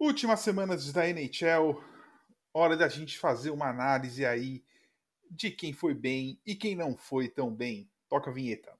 Últimas 0.00 0.40
semanas 0.40 0.92
da 0.92 1.08
NHL, 1.08 1.82
hora 2.54 2.76
da 2.76 2.88
gente 2.88 3.18
fazer 3.18 3.50
uma 3.50 3.68
análise 3.68 4.24
aí 4.24 4.64
de 5.28 5.50
quem 5.50 5.72
foi 5.72 5.92
bem 5.92 6.40
e 6.46 6.54
quem 6.54 6.76
não 6.76 6.96
foi 6.96 7.28
tão 7.28 7.52
bem. 7.52 7.90
Toca 8.08 8.30
a 8.30 8.32
vinheta. 8.32 8.78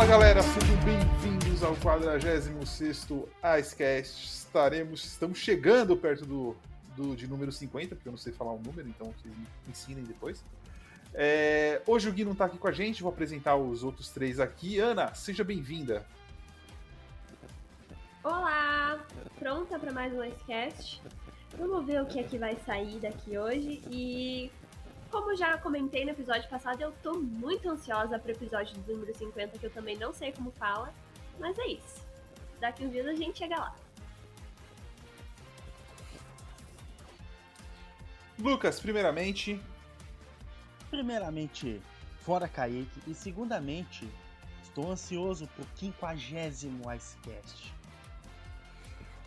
Fala 0.00 0.12
galera, 0.12 0.42
sejam 0.42 0.76
bem-vindos 0.82 1.62
ao 1.62 1.76
46º 1.76 3.28
Icecast. 3.58 4.24
Estaremos, 4.24 5.04
estamos 5.04 5.36
chegando 5.36 5.94
perto 5.94 6.24
do, 6.24 6.56
do, 6.96 7.14
de 7.14 7.26
número 7.26 7.52
50, 7.52 7.94
porque 7.94 8.08
eu 8.08 8.12
não 8.12 8.18
sei 8.18 8.32
falar 8.32 8.52
o 8.52 8.58
número, 8.58 8.88
então 8.88 9.12
vocês 9.12 9.36
me 9.36 9.46
ensinem 9.68 10.02
depois. 10.04 10.42
É, 11.12 11.82
hoje 11.86 12.08
o 12.08 12.12
Gui 12.14 12.24
não 12.24 12.32
está 12.32 12.46
aqui 12.46 12.56
com 12.56 12.66
a 12.66 12.72
gente, 12.72 13.02
vou 13.02 13.12
apresentar 13.12 13.56
os 13.56 13.84
outros 13.84 14.08
três 14.08 14.40
aqui. 14.40 14.78
Ana, 14.78 15.12
seja 15.12 15.44
bem-vinda. 15.44 16.06
Olá! 18.24 19.04
Pronta 19.38 19.78
para 19.78 19.92
mais 19.92 20.14
um 20.14 20.24
Icecast? 20.24 21.02
Vamos 21.58 21.84
ver 21.84 22.00
o 22.00 22.06
que 22.06 22.20
é 22.20 22.22
que 22.22 22.38
vai 22.38 22.56
sair 22.64 22.98
daqui 23.00 23.36
hoje 23.36 23.82
e 23.90 24.50
como 25.10 25.36
já 25.36 25.58
comentei 25.58 26.04
no 26.04 26.12
episódio 26.12 26.48
passado, 26.48 26.80
eu 26.80 26.92
tô 27.02 27.14
muito 27.14 27.68
ansiosa 27.68 28.18
pro 28.18 28.32
episódio 28.32 28.76
do 28.80 28.92
número 28.92 29.16
50, 29.16 29.58
que 29.58 29.66
eu 29.66 29.70
também 29.70 29.96
não 29.96 30.12
sei 30.12 30.32
como 30.32 30.50
fala, 30.52 30.92
mas 31.38 31.58
é 31.58 31.66
isso. 31.66 32.06
Daqui 32.60 32.84
uns 32.84 32.92
dias 32.92 33.06
a 33.06 33.14
gente 33.14 33.38
chega 33.38 33.56
lá. 33.56 33.74
Lucas, 38.38 38.80
primeiramente, 38.80 39.60
Primeiramente, 40.90 41.80
fora 42.24 42.48
Kaique. 42.48 43.00
E 43.06 43.14
segundamente, 43.14 44.10
estou 44.62 44.90
ansioso 44.90 45.48
por 45.56 45.64
50 45.76 46.16
Icecast. 46.96 47.72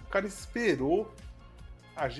o 0.06 0.10
cara 0.10 0.28
esperou, 0.28 1.12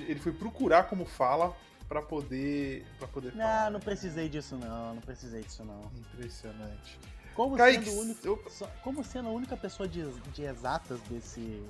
ele 0.08 0.18
foi 0.18 0.32
procurar 0.32 0.84
como 0.84 1.04
fala 1.04 1.54
para 1.88 2.02
poder, 2.02 2.84
para 2.98 3.08
poder 3.08 3.32
falar. 3.32 3.64
Não, 3.64 3.72
não 3.72 3.80
precisei 3.80 4.28
disso 4.28 4.56
não, 4.56 4.94
não 4.94 5.02
precisei 5.02 5.42
disso 5.42 5.64
não. 5.64 5.80
Impressionante. 5.98 6.98
Como, 7.34 7.56
Kaique, 7.56 7.84
sendo, 7.86 7.96
o 7.98 8.00
único, 8.02 8.26
eu- 8.28 8.68
como 8.82 9.04
sendo 9.04 9.28
a 9.28 9.32
única 9.32 9.56
pessoa 9.56 9.88
de, 9.88 10.08
de 10.32 10.42
exatas 10.44 11.00
desse, 11.02 11.62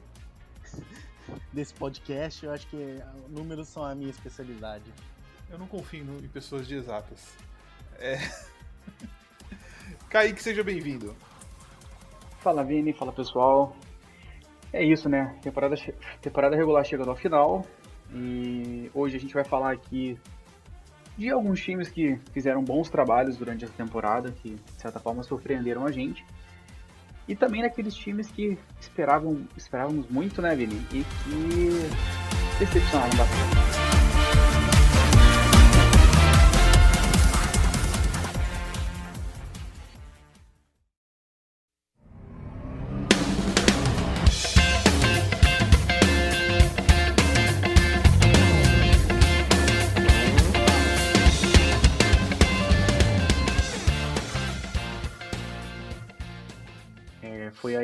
desse 1.53 1.73
podcast, 1.75 2.45
eu 2.45 2.53
acho 2.53 2.67
que 2.67 3.01
números 3.31 3.69
são 3.69 3.83
a 3.84 3.95
minha 3.95 4.11
especialidade. 4.11 4.84
Eu 5.51 5.59
não 5.59 5.67
confio 5.67 6.05
no- 6.05 6.19
em 6.25 6.28
pessoas 6.28 6.67
de 6.67 6.75
exatas. 6.77 7.21
É... 7.99 8.19
Kaique, 10.11 10.43
seja 10.43 10.62
bem-vindo. 10.62 11.17
Fala 12.41 12.62
Vini, 12.62 12.93
fala 12.93 13.12
pessoal. 13.12 13.75
É 14.73 14.84
isso, 14.84 15.09
né? 15.09 15.39
Temporada, 15.43 15.77
temporada 16.21 16.56
regular 16.56 16.84
chegando 16.84 17.11
ao 17.11 17.17
final 17.17 17.65
e 18.15 18.91
hoje 18.95 19.17
a 19.17 19.20
gente 19.20 19.34
vai 19.34 19.45
falar 19.45 19.73
aqui 19.73 20.19
de 21.17 21.31
alguns 21.31 21.61
times 21.61 21.89
que 21.89 22.19
fizeram 22.33 22.62
bons 22.62 22.89
trabalhos 22.89 23.37
durante 23.37 23.65
essa 23.65 23.75
temporada, 23.75 24.31
que 24.31 24.51
de 24.51 24.81
certa 24.81 24.98
forma 24.98 25.23
surpreenderam 25.23 25.87
a 25.87 25.93
gente. 25.93 26.25
E 27.27 27.34
também 27.34 27.62
daqueles 27.62 27.95
times 27.95 28.31
que 28.31 28.59
esperavam, 28.81 29.47
esperávamos 29.56 30.09
muito, 30.09 30.43
né, 30.43 30.55
Vini? 30.55 30.77
E 30.93 31.03
que 31.03 32.59
decepcionaram 32.59 33.16
bastante. 33.16 33.84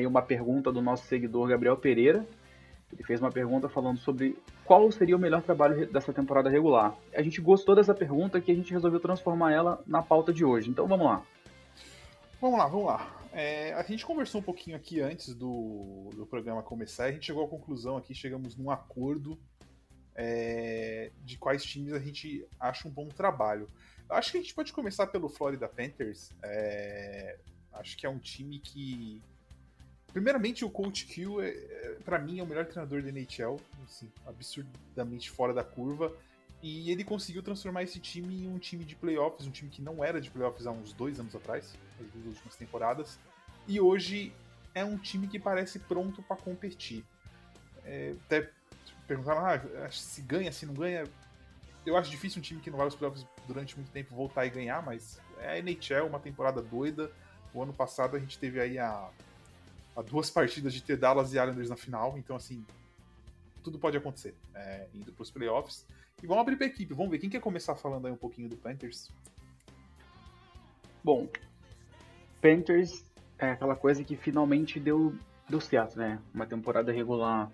Aí 0.01 0.07
uma 0.07 0.23
pergunta 0.23 0.73
do 0.73 0.83
nosso 0.83 1.07
seguidor 1.07 1.49
Gabriel 1.49 1.77
Pereira. 1.77 2.27
Ele 2.93 3.05
fez 3.05 3.21
uma 3.21 3.31
pergunta 3.31 3.69
falando 3.69 3.99
sobre 3.99 4.37
qual 4.65 4.91
seria 4.91 5.17
o 5.17 5.19
melhor 5.19 5.43
trabalho 5.43 5.87
dessa 5.93 6.13
temporada 6.13 6.51
regular. 6.51 6.97
A 7.15 7.23
gente 7.23 7.41
gostou 7.41 7.77
dessa 7.77 7.95
pergunta 7.95 8.41
que 8.41 8.51
a 8.51 8.55
gente 8.55 8.73
resolveu 8.73 8.99
transformar 8.99 9.53
ela 9.53 9.83
na 9.87 10.03
pauta 10.03 10.33
de 10.33 10.45
hoje. 10.45 10.71
Então 10.71 10.89
vamos 10.89 11.07
lá. 11.07 11.23
Vamos 12.41 12.59
lá, 12.59 12.67
vamos 12.67 12.87
lá. 12.87 13.17
É, 13.33 13.73
a 13.75 13.83
gente 13.85 14.05
conversou 14.05 14.41
um 14.41 14.45
pouquinho 14.45 14.77
aqui 14.77 15.01
antes 15.01 15.35
do, 15.35 16.11
do 16.17 16.27
programa 16.27 16.63
começar 16.65 17.07
e 17.07 17.11
a 17.11 17.13
gente 17.13 17.27
chegou 17.27 17.45
à 17.45 17.49
conclusão 17.49 17.97
aqui, 17.97 18.13
chegamos 18.13 18.57
num 18.57 18.71
acordo 18.71 19.39
é, 20.17 21.13
de 21.25 21.39
quais 21.39 21.63
times 21.65 21.93
a 21.93 22.01
gente 22.01 22.45
acha 22.59 22.89
um 22.89 22.91
bom 22.91 23.09
trabalho. 23.09 23.69
Acho 24.09 24.33
que 24.33 24.39
a 24.39 24.41
gente 24.41 24.55
pode 24.55 24.73
começar 24.73 25.07
pelo 25.07 25.29
Florida 25.29 25.69
Panthers. 25.69 26.33
É, 26.43 27.39
acho 27.75 27.97
que 27.97 28.05
é 28.05 28.11
um 28.11 28.19
time 28.19 28.59
que. 28.59 29.23
Primeiramente, 30.13 30.65
o 30.65 30.71
Coach 30.71 31.07
Q, 31.07 31.41
é, 31.41 31.49
é, 31.49 31.99
para 32.05 32.19
mim, 32.19 32.41
é 32.41 32.43
o 32.43 32.47
melhor 32.47 32.67
treinador 32.67 33.03
da 33.03 33.09
NHL, 33.09 33.57
assim, 33.85 34.11
absurdamente 34.27 35.31
fora 35.31 35.55
da 35.55 35.63
curva. 35.63 36.13
E 36.63 36.91
ele 36.91 37.05
conseguiu 37.05 37.43
transformar 37.43 37.85
esse 37.85 37.99
time 37.99 38.45
em 38.45 38.49
um 38.49 38.59
time 38.59 38.85
de 38.85 38.95
playoffs, 38.95 39.47
um 39.47 39.51
time 39.51 39.71
que 39.71 39.81
não 39.81 40.05
era 40.05 40.21
de 40.21 40.31
playoffs 40.31 40.67
há 40.67 40.71
uns 40.71 40.93
dois 40.93 41.19
anos 41.19 41.35
atrás, 41.35 41.75
as 41.99 42.07
duas 42.09 42.27
últimas 42.27 42.57
temporadas. 42.57 43.19
E 43.67 43.81
hoje 43.81 44.33
é 44.75 44.85
um 44.85 44.99
time 44.99 45.27
que 45.27 45.39
parece 45.39 45.79
pronto 45.79 46.23
para 46.23 46.37
competir. 46.37 47.05
É, 47.85 48.15
até 48.27 48.51
perguntaram 49.07 49.47
ah, 49.47 49.91
se 49.91 50.21
ganha, 50.23 50.53
se 50.53 50.67
não 50.67 50.75
ganha. 50.75 51.05
Eu 51.87 51.97
acho 51.97 52.11
difícil 52.11 52.41
um 52.41 52.43
time 52.43 52.61
que 52.61 52.69
não 52.69 52.77
vai 52.77 52.87
aos 52.87 52.95
playoffs 52.95 53.27
durante 53.47 53.75
muito 53.77 53.91
tempo 53.91 54.15
voltar 54.15 54.45
e 54.45 54.51
ganhar, 54.51 54.85
mas 54.85 55.19
é 55.39 55.53
a 55.53 55.59
NHL, 55.59 56.07
uma 56.07 56.21
temporada 56.21 56.61
doida. 56.61 57.11
O 57.55 57.63
ano 57.63 57.73
passado 57.73 58.17
a 58.17 58.21
gente 58.21 58.39
teve 58.39 58.61
aí 58.61 58.79
a, 58.79 59.09
a 59.97 60.03
duas 60.03 60.31
partidas 60.31 60.73
de 60.73 60.83
ter 60.83 60.97
Dallas 60.97 61.33
e 61.33 61.39
Islanders 61.39 61.69
na 61.69 61.77
final, 61.77 62.17
então 62.17 62.37
assim, 62.37 62.65
tudo 63.63 63.79
pode 63.79 63.97
acontecer 63.97 64.35
é, 64.55 64.87
indo 64.95 65.13
para 65.13 65.23
os 65.23 65.31
playoffs. 65.31 65.87
E 66.23 66.27
vamos 66.27 66.43
abrir 66.43 66.57
para 66.57 66.67
equipe, 66.67 66.93
vamos 66.95 67.11
ver 67.11 67.19
quem 67.19 67.31
quer 67.31 67.41
começar 67.41 67.75
falando 67.75 68.07
aí 68.07 68.13
um 68.13 68.17
pouquinho 68.17 68.49
do 68.49 68.57
Panthers. 68.57 69.11
Bom, 71.03 71.29
Panthers 72.43 73.05
é 73.39 73.53
aquela 73.53 73.75
coisa 73.75 74.05
que 74.05 74.17
finalmente 74.17 74.79
deu, 74.79 75.15
deu 75.49 75.61
certo, 75.61 75.99
né? 75.99 76.21
Uma 76.35 76.47
temporada 76.47 76.93
regular 76.93 77.51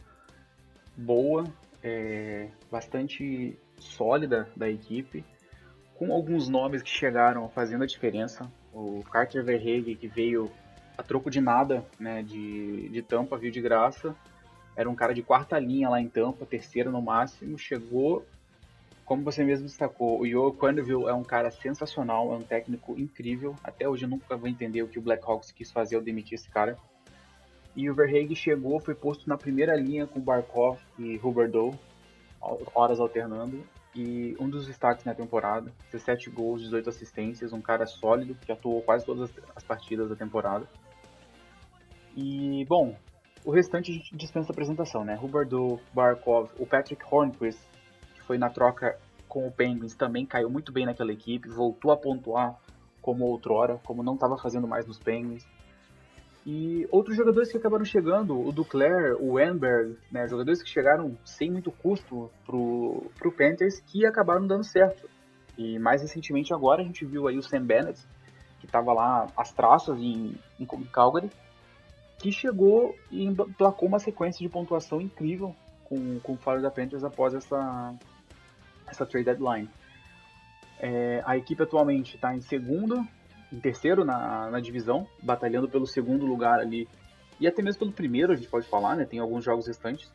boa, 0.97 1.45
é, 1.83 2.51
bastante 2.71 3.57
sólida 3.79 4.49
da 4.57 4.69
equipe, 4.69 5.25
com 5.95 6.13
alguns 6.13 6.49
nomes 6.49 6.83
que 6.83 6.91
chegaram 6.91 7.49
fazendo 7.49 7.85
a 7.85 7.87
diferença. 7.87 8.51
O 8.73 9.03
Carter 9.05 9.45
Verhage, 9.45 9.95
que 9.95 10.09
veio 10.09 10.51
a 10.97 11.03
troco 11.03 11.31
de 11.31 11.41
nada, 11.41 11.85
né, 11.99 12.23
de, 12.23 12.89
de 12.89 13.03
Tampa, 13.03 13.37
veio 13.37 13.53
de 13.53 13.61
graça. 13.61 14.15
Era 14.75 14.89
um 14.91 14.95
cara 14.95 15.15
de 15.15 15.23
quarta 15.23 15.59
linha 15.59 15.89
lá 15.89 16.01
em 16.01 16.09
Tampa, 16.09 16.45
terceira 16.45 16.91
no 16.91 17.01
máximo, 17.01 17.59
chegou 17.59 18.27
como 19.07 19.23
você 19.23 19.45
mesmo 19.45 19.67
destacou, 19.67 20.21
o 20.21 20.29
Joe 20.29 20.53
Quenneville 20.53 21.07
é 21.07 21.15
um 21.15 21.23
cara 21.23 21.49
sensacional, 21.49 22.33
é 22.33 22.37
um 22.37 22.43
técnico 22.43 22.99
incrível. 22.99 23.55
Até 23.63 23.89
hoje 23.89 24.05
eu 24.05 24.09
nunca 24.09 24.37
vou 24.37 24.49
entender 24.49 24.83
o 24.83 24.89
que 24.89 24.99
o 24.99 25.03
Blackhawks 25.03 25.53
quis 25.53 25.71
fazer 25.71 25.95
ao 25.95 26.03
demitir 26.03 26.35
esse 26.35 26.51
cara. 26.51 26.77
E 27.77 27.89
o 27.89 27.95
Verhaeghe 27.95 28.35
chegou, 28.35 28.81
foi 28.81 28.97
posto 28.97 29.29
na 29.29 29.39
primeira 29.39 29.77
linha 29.77 30.09
com 30.09 30.19
Barkov 30.19 30.81
e 30.99 31.21
Huberdeau, 31.23 31.79
horas 32.75 32.99
alternando. 32.99 33.65
E 33.95 34.37
um 34.41 34.49
dos 34.49 34.67
destaques 34.67 35.05
na 35.05 35.15
temporada, 35.15 35.73
17 35.93 36.29
gols, 36.29 36.63
18 36.63 36.91
assistências, 36.91 37.53
um 37.53 37.61
cara 37.61 37.87
sólido 37.87 38.35
que 38.35 38.51
atuou 38.51 38.83
quase 38.83 39.07
todas 39.07 39.31
as 39.55 39.63
partidas 39.63 40.09
da 40.09 40.17
temporada. 40.17 40.67
E, 42.17 42.65
bom, 42.65 42.97
o 43.45 43.51
restante 43.51 43.91
a 43.91 43.95
gente 43.95 44.17
dispensa 44.17 44.51
apresentação, 44.51 45.05
né? 45.05 45.19
Huberdeau, 45.23 45.79
Barkov, 45.93 46.51
o 46.59 46.67
Patrick 46.67 47.05
Hornquist, 47.09 47.61
foi 48.27 48.39
na 48.39 48.49
troca 48.49 48.99
com 49.29 49.47
o 49.47 49.53
Penguins, 49.53 49.95
também 49.95 50.25
caiu 50.25 50.49
muito 50.49 50.73
bem 50.73 50.87
naquela 50.87 51.13
equipe, 51.13 51.49
voltou 51.49 51.91
a 51.91 51.97
pontuar 51.97 52.59
como 53.03 53.27
outrora, 53.27 53.79
como 53.85 54.03
não 54.03 54.15
estava 54.15 54.39
fazendo 54.39 54.67
mais 54.67 54.87
nos 54.87 54.99
Penguins. 54.99 55.47
E 56.45 56.87
outros 56.91 57.17
jogadores 57.17 57.51
que 57.51 57.59
acabaram 57.59 57.85
chegando, 57.85 58.41
o 58.41 58.51
Duclair, 58.51 59.17
o 59.21 59.39
Enberg, 59.39 59.99
né, 60.11 60.27
jogadores 60.29 60.63
que 60.63 60.69
chegaram 60.69 61.19
sem 61.25 61.51
muito 61.51 61.71
custo 61.71 62.31
pro, 62.47 63.11
pro 63.19 63.33
Panthers 63.33 63.81
que 63.81 64.07
acabaram 64.07 64.47
dando 64.47 64.65
certo. 64.65 65.09
E 65.59 65.79
mais 65.79 66.03
recentemente 66.03 66.55
agora 66.55 66.83
a 66.83 66.85
gente 66.85 67.05
viu 67.05 67.29
aí 67.29 67.37
o 67.37 67.43
Sam 67.43 67.65
Bennett, 67.65 68.01
que 68.61 68.67
que 68.67 68.67
estava 68.67 68.93
lá 68.93 69.29
as 69.37 69.53
traças 69.53 69.99
em, 69.99 70.35
em 70.59 70.67
Calgary, 70.93 71.31
que 72.19 72.33
chegou 72.33 72.95
e 73.11 73.25
emplacou 73.25 73.89
uma 73.89 73.99
sequência 73.99 74.43
de 74.43 74.49
pontuação 74.49 75.01
incrível 75.01 75.55
com, 75.85 76.19
com 76.21 76.33
o 76.33 76.37
Florida 76.37 76.71
Panthers 76.71 77.05
após 77.05 77.35
essa, 77.35 77.95
essa 78.87 79.05
trade 79.05 79.27
deadline. 79.27 79.69
É, 80.79 81.23
a 81.25 81.37
equipe 81.37 81.63
atualmente 81.63 82.17
está 82.17 82.35
em 82.35 82.41
segundo, 82.41 83.07
em 83.53 83.61
terceiro 83.61 84.05
na, 84.05 84.51
na 84.51 84.61
divisão, 84.61 85.07
batalhando 85.23 85.69
pelo 85.69 85.87
segundo 85.87 86.27
lugar 86.27 86.59
ali, 86.59 86.89
e 87.39 87.47
até 87.47 87.63
mesmo 87.63 87.81
pelo 87.81 87.93
primeiro, 87.93 88.33
a 88.33 88.37
gente 88.37 88.49
pode 88.49 88.67
falar, 88.67 88.97
né? 88.97 89.05
Tem 89.05 89.19
alguns 89.19 89.45
jogos 89.45 89.67
restantes. 89.67 90.11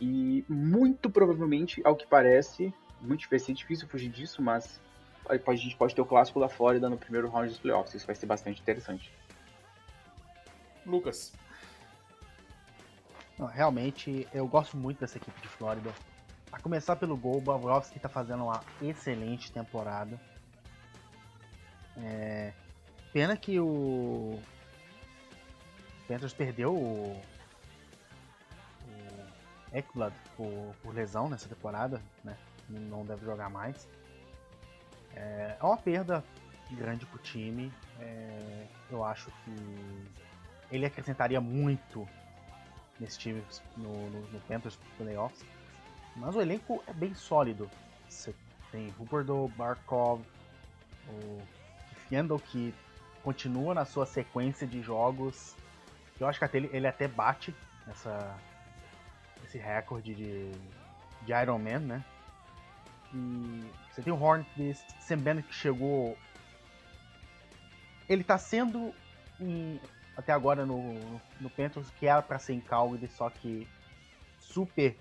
E 0.00 0.44
muito 0.48 1.10
provavelmente, 1.10 1.82
ao 1.84 1.94
que 1.94 2.06
parece, 2.06 2.72
muito 3.00 3.28
ser 3.38 3.52
difícil 3.52 3.86
fugir 3.88 4.08
disso, 4.08 4.42
mas 4.42 4.80
a 5.28 5.54
gente 5.54 5.76
pode 5.76 5.94
ter 5.94 6.00
o 6.00 6.06
clássico 6.06 6.40
da 6.40 6.48
Flórida 6.48 6.88
no 6.88 6.96
primeiro 6.96 7.28
round 7.28 7.48
dos 7.48 7.58
playoffs. 7.58 7.94
Isso 7.94 8.06
vai 8.06 8.16
ser 8.16 8.26
bastante 8.26 8.60
interessante. 8.60 9.12
Lucas. 10.86 11.32
Não, 13.38 13.46
realmente, 13.46 14.28
eu 14.32 14.46
gosto 14.46 14.76
muito 14.76 15.00
dessa 15.00 15.18
equipe 15.18 15.40
de 15.40 15.48
Flórida. 15.48 15.92
A 16.52 16.60
começar 16.60 16.94
pelo 16.96 17.16
gol, 17.16 17.38
o 17.38 17.40
Bobrovski 17.40 17.96
está 17.96 18.08
fazendo 18.08 18.44
uma 18.44 18.60
excelente 18.80 19.50
temporada. 19.50 20.20
É... 21.96 22.52
Pena 23.12 23.36
que 23.36 23.58
o 23.58 24.40
Panthers 26.06 26.32
perdeu 26.32 26.74
o, 26.74 27.20
o 28.86 29.76
Ekblad 29.76 30.14
por, 30.36 30.74
por, 30.82 30.94
lesão 30.94 31.28
nessa 31.28 31.48
temporada, 31.48 32.00
né? 32.22 32.36
Não 32.68 33.04
deve 33.04 33.24
jogar 33.24 33.50
mais. 33.50 33.88
É, 35.14 35.56
é 35.60 35.64
uma 35.64 35.76
perda 35.76 36.24
grande 36.72 37.06
pro 37.06 37.18
time. 37.18 37.72
É, 38.00 38.66
eu 38.90 39.04
acho 39.04 39.30
que 39.44 40.23
ele 40.74 40.86
acrescentaria 40.86 41.40
muito 41.40 42.08
nesse 42.98 43.18
time 43.18 43.42
no, 43.76 44.10
no, 44.10 44.20
no 44.28 44.40
Panthers 44.40 44.78
Playoffs. 44.98 45.44
Mas 46.16 46.34
o 46.34 46.40
elenco 46.40 46.82
é 46.86 46.92
bem 46.92 47.14
sólido. 47.14 47.70
Você 48.08 48.34
tem 48.72 48.92
Huberdo, 48.98 49.48
Barkov, 49.56 50.22
o 51.08 51.42
Fiendel 52.08 52.38
que 52.38 52.74
continua 53.22 53.72
na 53.74 53.84
sua 53.84 54.04
sequência 54.04 54.66
de 54.66 54.82
jogos. 54.82 55.56
Eu 56.18 56.26
acho 56.26 56.38
que 56.38 56.56
ele, 56.56 56.68
ele 56.72 56.86
até 56.86 57.06
bate 57.06 57.54
essa, 57.88 58.36
esse 59.44 59.58
recorde 59.58 60.14
de, 60.14 60.50
de 61.22 61.32
Iron 61.32 61.58
Man, 61.58 61.80
né? 61.80 62.04
E 63.12 63.64
você 63.90 64.02
tem 64.02 64.12
o 64.12 64.20
Hornquist, 64.20 64.84
Sam 65.00 65.18
Bennett 65.18 65.46
que 65.46 65.54
chegou. 65.54 66.18
Ele 68.08 68.24
tá 68.24 68.36
sendo 68.36 68.92
em, 69.40 69.80
até 70.16 70.32
agora 70.32 70.64
no, 70.64 71.20
no 71.40 71.50
Panthers 71.50 71.90
que 71.90 72.06
era 72.06 72.22
para 72.22 72.38
ser 72.38 72.54
em 72.54 72.60
Calgary, 72.60 73.08
só 73.08 73.28
que 73.30 73.68
super 74.38 74.96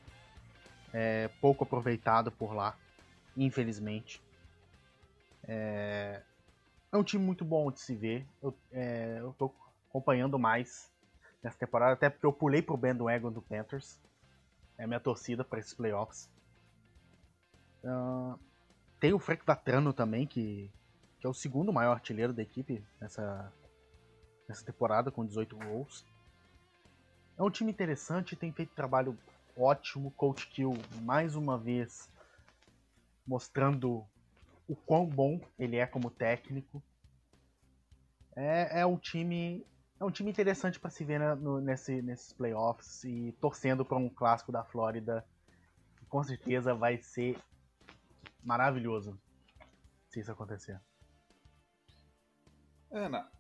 é, 0.93 1.27
pouco 1.41 1.63
aproveitado 1.63 2.31
por 2.31 2.53
lá, 2.53 2.75
infelizmente. 3.35 4.21
É, 5.47 6.21
é, 6.91 6.97
um 6.97 7.03
time 7.03 7.23
muito 7.23 7.43
bom 7.43 7.71
de 7.71 7.79
se 7.79 7.95
ver. 7.95 8.25
Eu, 8.41 8.55
é, 8.71 9.17
eu 9.19 9.33
tô 9.33 9.53
acompanhando 9.89 10.39
mais 10.39 10.91
nessa 11.41 11.57
temporada, 11.57 11.93
até 11.93 12.09
porque 12.09 12.25
eu 12.25 12.33
pulei 12.33 12.61
pro 12.61 12.77
bandwagon 12.77 13.31
do 13.31 13.41
Panthers. 13.41 13.99
É 14.77 14.87
minha 14.87 14.99
torcida 14.99 15.43
para 15.43 15.59
esses 15.59 15.73
playoffs. 15.73 16.29
Uh, 17.83 18.39
tem 18.99 19.13
o 19.13 19.19
Frank 19.19 19.45
Vatrano 19.45 19.91
também, 19.91 20.25
que, 20.25 20.71
que 21.19 21.27
é 21.27 21.29
o 21.29 21.33
segundo 21.33 21.73
maior 21.73 21.91
artilheiro 21.91 22.33
da 22.33 22.41
equipe 22.41 22.83
nessa, 22.99 23.51
nessa 24.47 24.65
temporada, 24.65 25.11
com 25.11 25.25
18 25.25 25.55
gols. 25.57 26.05
É 27.37 27.43
um 27.43 27.49
time 27.49 27.71
interessante, 27.71 28.35
tem 28.35 28.51
feito 28.51 28.75
trabalho 28.75 29.17
ótimo. 29.57 30.11
Coach 30.11 30.47
Kill, 30.47 30.73
mais 31.01 31.35
uma 31.35 31.57
vez, 31.57 32.09
mostrando 33.25 34.05
o 34.67 34.75
quão 34.75 35.05
bom 35.05 35.39
ele 35.57 35.77
é 35.77 35.85
como 35.85 36.09
técnico. 36.09 36.81
É, 38.35 38.81
é 38.81 38.85
um 38.85 38.97
time 38.97 39.65
é 39.99 40.05
um 40.05 40.11
time 40.11 40.29
interessante 40.29 40.79
para 40.79 40.89
se 40.89 41.05
ver 41.05 41.19
no, 41.37 41.61
nesse, 41.61 42.01
nesses 42.01 42.33
playoffs 42.33 43.03
e 43.03 43.31
torcendo 43.39 43.85
para 43.85 43.97
um 43.97 44.09
clássico 44.09 44.51
da 44.51 44.63
Flórida. 44.63 45.25
Que 45.97 46.05
com 46.05 46.21
certeza 46.23 46.73
vai 46.73 47.01
ser 47.01 47.39
maravilhoso 48.43 49.17
se 50.09 50.19
isso 50.19 50.31
acontecer. 50.31 50.79
Ana, 52.91 53.31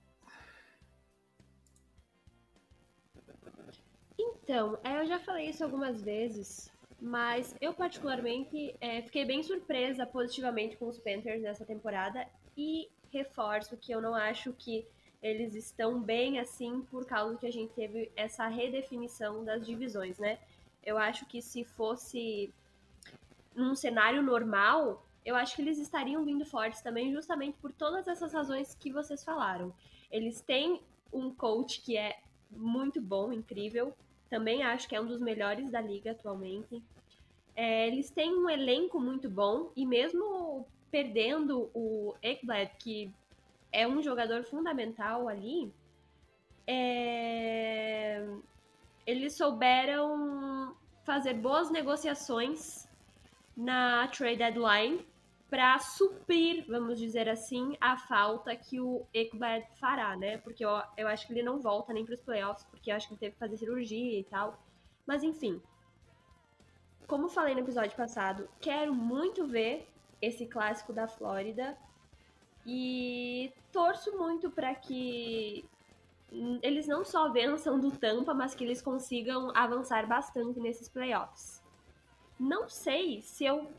Então, 4.43 4.77
é, 4.83 4.99
eu 4.99 5.07
já 5.07 5.19
falei 5.19 5.49
isso 5.49 5.63
algumas 5.63 6.01
vezes, 6.01 6.69
mas 6.99 7.55
eu 7.61 7.73
particularmente 7.73 8.75
é, 8.81 9.01
fiquei 9.01 9.23
bem 9.23 9.41
surpresa 9.41 10.05
positivamente 10.05 10.75
com 10.75 10.87
os 10.87 10.99
Panthers 10.99 11.41
nessa 11.41 11.65
temporada 11.65 12.27
e 12.57 12.89
reforço 13.09 13.77
que 13.77 13.93
eu 13.93 14.01
não 14.01 14.13
acho 14.13 14.51
que 14.51 14.85
eles 15.21 15.55
estão 15.55 16.01
bem 16.01 16.39
assim 16.39 16.81
por 16.91 17.05
causa 17.05 17.37
que 17.37 17.47
a 17.47 17.51
gente 17.51 17.73
teve 17.73 18.11
essa 18.17 18.45
redefinição 18.47 19.45
das 19.45 19.65
divisões, 19.65 20.19
né? 20.19 20.37
Eu 20.83 20.97
acho 20.97 21.25
que 21.25 21.41
se 21.41 21.63
fosse 21.63 22.53
num 23.55 23.75
cenário 23.75 24.21
normal, 24.21 25.05
eu 25.23 25.37
acho 25.37 25.55
que 25.55 25.61
eles 25.61 25.77
estariam 25.77 26.25
vindo 26.25 26.45
fortes 26.45 26.81
também, 26.81 27.13
justamente 27.13 27.57
por 27.59 27.71
todas 27.71 28.09
essas 28.09 28.33
razões 28.33 28.75
que 28.75 28.91
vocês 28.91 29.23
falaram. 29.23 29.73
Eles 30.11 30.41
têm 30.41 30.81
um 31.13 31.33
coach 31.33 31.81
que 31.81 31.95
é 31.95 32.19
muito 32.51 33.01
bom, 33.01 33.31
incrível. 33.31 33.95
Também 34.33 34.63
acho 34.63 34.89
que 34.89 34.95
é 34.95 34.99
um 34.99 35.05
dos 35.05 35.19
melhores 35.19 35.69
da 35.69 35.79
liga 35.79 36.09
atualmente. 36.09 36.81
É, 37.55 37.87
eles 37.87 38.09
têm 38.09 38.33
um 38.33 38.49
elenco 38.49 38.99
muito 38.99 39.29
bom 39.29 39.71
e 39.75 39.85
mesmo 39.85 40.65
perdendo 40.89 41.69
o 41.71 42.15
Ekblad, 42.19 42.71
que 42.79 43.13
é 43.71 43.87
um 43.87 44.01
jogador 44.01 44.43
fundamental 44.43 45.29
ali, 45.29 45.71
é... 46.65 48.25
eles 49.05 49.33
souberam 49.33 50.75
fazer 51.03 51.35
boas 51.35 51.69
negociações 51.69 52.89
na 53.55 54.07
trade 54.07 54.37
deadline 54.37 55.05
para 55.53 55.77
suprir, 55.77 56.65
vamos 56.67 56.97
dizer 56.97 57.29
assim, 57.29 57.77
a 57.79 57.95
falta 57.95 58.55
que 58.55 58.79
o 58.79 59.05
Ekblad 59.13 59.63
fará, 59.79 60.15
né? 60.17 60.39
Porque 60.39 60.65
eu, 60.65 60.81
eu 60.97 61.07
acho 61.07 61.27
que 61.27 61.33
ele 61.33 61.43
não 61.43 61.59
volta 61.59 61.93
nem 61.93 62.03
para 62.03 62.15
os 62.15 62.21
playoffs, 62.21 62.65
porque 62.71 62.89
eu 62.89 62.95
acho 62.95 63.07
que 63.07 63.13
ele 63.13 63.19
teve 63.19 63.33
que 63.33 63.39
fazer 63.39 63.57
cirurgia 63.57 64.19
e 64.19 64.23
tal. 64.23 64.59
Mas 65.05 65.21
enfim, 65.21 65.61
como 67.05 67.29
falei 67.29 67.53
no 67.53 67.59
episódio 67.59 67.95
passado, 67.95 68.49
quero 68.59 68.95
muito 68.95 69.45
ver 69.45 69.87
esse 70.19 70.47
clássico 70.47 70.91
da 70.91 71.07
Flórida 71.07 71.77
e 72.65 73.53
torço 73.71 74.17
muito 74.17 74.49
para 74.49 74.73
que 74.73 75.69
eles 76.63 76.87
não 76.87 77.05
só 77.05 77.29
vençam 77.29 77.79
do 77.79 77.91
Tampa, 77.91 78.33
mas 78.33 78.55
que 78.55 78.63
eles 78.63 78.81
consigam 78.81 79.51
avançar 79.55 80.07
bastante 80.07 80.59
nesses 80.59 80.89
playoffs. 80.89 81.61
Não 82.39 82.67
sei 82.67 83.21
se 83.21 83.45
eu 83.45 83.71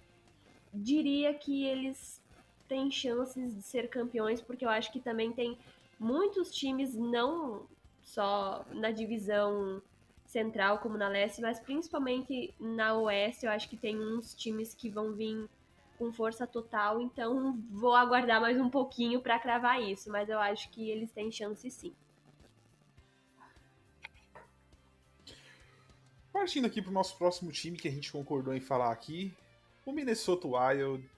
diria 0.74 1.32
que 1.34 1.64
eles 1.64 2.20
têm 2.68 2.90
chances 2.90 3.54
de 3.54 3.62
ser 3.62 3.88
campeões, 3.88 4.40
porque 4.40 4.64
eu 4.64 4.68
acho 4.68 4.92
que 4.92 5.00
também 5.00 5.32
tem 5.32 5.58
muitos 5.98 6.50
times, 6.50 6.94
não 6.94 7.66
só 8.02 8.64
na 8.72 8.90
divisão 8.90 9.82
central 10.26 10.78
como 10.78 10.98
na 10.98 11.08
leste, 11.08 11.40
mas 11.40 11.60
principalmente 11.60 12.52
na 12.58 12.94
oeste, 12.94 13.46
eu 13.46 13.52
acho 13.52 13.68
que 13.68 13.76
tem 13.76 13.98
uns 14.00 14.34
times 14.34 14.74
que 14.74 14.90
vão 14.90 15.12
vir 15.12 15.48
com 15.96 16.12
força 16.12 16.46
total, 16.46 17.00
então 17.00 17.56
vou 17.70 17.94
aguardar 17.94 18.40
mais 18.40 18.60
um 18.60 18.68
pouquinho 18.68 19.20
para 19.20 19.38
cravar 19.38 19.80
isso, 19.80 20.10
mas 20.10 20.28
eu 20.28 20.38
acho 20.40 20.68
que 20.70 20.90
eles 20.90 21.12
têm 21.12 21.30
chance 21.30 21.70
sim. 21.70 21.94
Partindo 26.32 26.66
aqui 26.66 26.82
para 26.82 26.90
o 26.90 26.94
nosso 26.94 27.16
próximo 27.16 27.52
time 27.52 27.78
que 27.78 27.86
a 27.86 27.92
gente 27.92 28.10
concordou 28.10 28.52
em 28.54 28.60
falar 28.60 28.90
aqui, 28.90 29.32
o 29.84 29.92
Minnesota 29.92 30.48
Wild, 30.48 31.08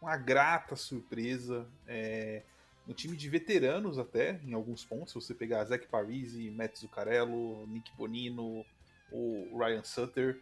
uma 0.00 0.16
grata 0.16 0.76
surpresa. 0.76 1.66
É, 1.86 2.42
um 2.88 2.92
time 2.92 3.16
de 3.16 3.28
veteranos 3.28 3.98
até, 3.98 4.40
em 4.44 4.52
alguns 4.52 4.84
pontos. 4.84 5.12
Se 5.12 5.14
você 5.14 5.34
pegar 5.34 5.64
Zach 5.64 5.86
Parisi, 5.86 6.50
Matt 6.50 6.78
Zuccarello, 6.78 7.66
Nick 7.66 7.94
Bonino, 7.96 8.64
o 9.12 9.58
Ryan 9.58 9.84
Sutter. 9.84 10.40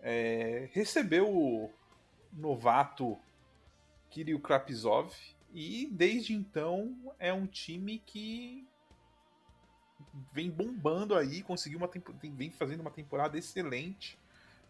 É, 0.00 0.68
recebeu 0.72 1.28
o 1.28 1.72
novato 2.32 3.16
Kirill 4.10 4.40
Krapizov 4.40 5.14
e 5.52 5.88
desde 5.90 6.34
então 6.34 7.14
é 7.18 7.32
um 7.32 7.46
time 7.46 8.00
que 8.00 8.66
vem 10.32 10.50
bombando 10.50 11.14
aí, 11.14 11.42
conseguiu 11.42 11.78
uma 11.78 11.90
vem 12.34 12.50
fazendo 12.50 12.80
uma 12.80 12.90
temporada 12.90 13.38
excelente 13.38 14.18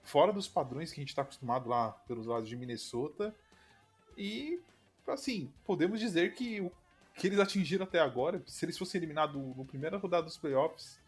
fora 0.05 0.33
dos 0.33 0.47
padrões 0.47 0.93
que 0.93 1.01
a 1.01 1.03
gente 1.03 1.11
está 1.11 1.23
acostumado 1.23 1.69
lá 1.69 1.91
pelos 2.07 2.27
lados 2.27 2.49
de 2.49 2.57
Minnesota. 2.57 3.35
E, 4.17 4.61
assim, 5.09 5.53
podemos 5.65 5.99
dizer 5.99 6.35
que 6.35 6.61
o 6.61 6.71
que 7.15 7.27
eles 7.27 7.39
atingiram 7.39 7.85
até 7.85 8.01
agora, 8.01 8.43
se 8.47 8.65
eles 8.65 8.79
fossem 8.79 8.99
eliminados 8.99 9.35
no 9.35 9.65
primeira 9.65 9.97
rodada 9.97 10.25
dos 10.25 10.37
playoffs, 10.37 11.01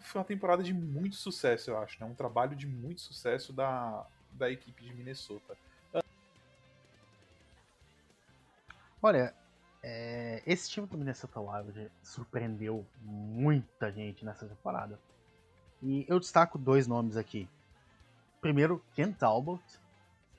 foi 0.00 0.20
uma 0.20 0.26
temporada 0.26 0.62
de 0.62 0.72
muito 0.72 1.16
sucesso, 1.16 1.70
eu 1.70 1.78
acho. 1.78 2.00
Né? 2.00 2.06
Um 2.06 2.14
trabalho 2.14 2.56
de 2.56 2.66
muito 2.66 3.00
sucesso 3.00 3.52
da, 3.52 4.06
da 4.32 4.50
equipe 4.50 4.82
de 4.82 4.94
Minnesota. 4.94 5.56
Olha, 9.02 9.34
é, 9.82 10.42
esse 10.46 10.70
time 10.70 10.86
do 10.86 10.96
Minnesota 10.96 11.40
Wild 11.40 11.90
surpreendeu 12.02 12.86
muita 13.00 13.90
gente 13.90 14.24
nessa 14.24 14.46
temporada. 14.46 14.98
E 15.82 16.06
eu 16.08 16.20
destaco 16.20 16.56
dois 16.56 16.86
nomes 16.86 17.16
aqui. 17.16 17.48
Primeiro, 18.42 18.84
Ken 18.96 19.12
Talbot, 19.12 19.62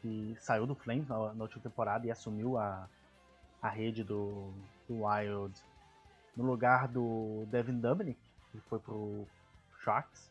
que 0.02 0.36
saiu 0.38 0.68
do 0.68 0.76
Flames 0.76 1.08
na, 1.08 1.34
na 1.34 1.44
última 1.44 1.64
temporada 1.64 2.06
e 2.06 2.12
assumiu 2.12 2.58
a, 2.58 2.90
a 3.62 3.70
rede 3.70 4.04
do, 4.04 4.54
do 4.90 5.06
Wild 5.06 5.58
no 6.36 6.44
lugar 6.44 6.90
do 6.90 7.46
Devin 7.48 7.80
Dubnik, 7.80 8.20
que 8.52 8.60
foi 8.68 8.78
pro 8.78 9.26
Sharks. 9.82 10.30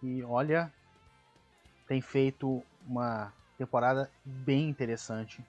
E 0.00 0.22
olha, 0.22 0.72
tem 1.88 2.00
feito 2.00 2.62
uma 2.86 3.32
temporada 3.58 4.08
bem 4.24 4.68
interessante. 4.68 5.44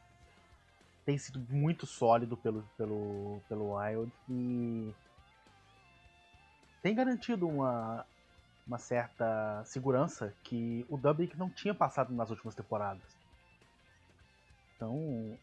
Tem 1.06 1.16
sido 1.16 1.40
muito 1.48 1.86
sólido 1.86 2.36
pelo, 2.36 2.64
pelo, 2.76 3.40
pelo 3.48 3.76
Wild 3.76 4.12
e 4.28 4.96
tem 6.82 6.96
garantido 6.96 7.48
uma, 7.48 8.04
uma 8.70 8.78
certa 8.78 9.64
segurança 9.66 10.32
que 10.44 10.86
o 10.88 10.96
Dubnik 10.96 11.36
não 11.36 11.50
tinha 11.50 11.74
passado 11.74 12.14
nas 12.14 12.30
últimas 12.30 12.54
temporadas. 12.54 13.18
Então 14.76 15.36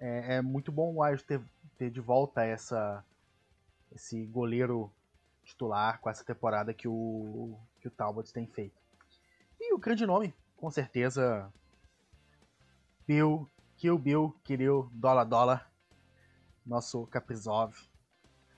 é, 0.00 0.34
é 0.34 0.42
muito 0.42 0.72
bom 0.72 0.96
o 0.96 1.00
Wild 1.00 1.22
ter, 1.22 1.40
ter 1.78 1.90
de 1.90 2.00
volta 2.00 2.42
essa, 2.42 3.04
esse 3.92 4.26
goleiro 4.26 4.92
titular 5.44 6.00
com 6.00 6.10
essa 6.10 6.24
temporada 6.24 6.74
que 6.74 6.88
o, 6.88 7.56
que 7.80 7.86
o 7.86 7.90
Talbot 7.90 8.32
tem 8.32 8.48
feito. 8.48 8.82
E 9.60 9.72
o 9.72 9.78
grande 9.78 10.04
nome, 10.04 10.34
com 10.56 10.72
certeza, 10.72 11.52
Bill, 13.06 13.48
Kill 13.76 13.96
Bill, 13.96 14.36
Kirill, 14.42 14.90
Dola 14.92 15.22
Dola, 15.22 15.64
nosso 16.66 17.06
Kaprizov. 17.06 17.76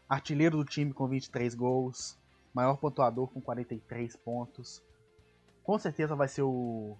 Artilheiro 0.09 0.57
do 0.57 0.65
time 0.65 0.95
com 0.95 1.07
23 1.07 1.55
gols, 1.55 2.19
maior 2.55 2.77
pontuador 2.77 3.29
com 3.29 3.41
43 3.41 4.17
pontos. 4.17 4.83
Com 5.63 5.79
certeza 5.79 6.17
vai 6.17 6.29
ser 6.29 6.43
o, 6.43 6.97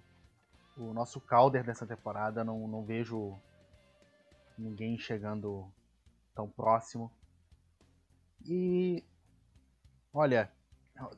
o 0.77 0.93
nosso 0.93 1.19
Calder 1.19 1.63
dessa 1.63 1.85
temporada. 1.85 2.43
Não, 2.43 2.67
não 2.67 2.83
vejo 2.83 3.37
ninguém 4.57 4.97
chegando 4.97 5.71
tão 6.33 6.49
próximo. 6.49 7.11
E 8.45 9.03
olha, 10.13 10.51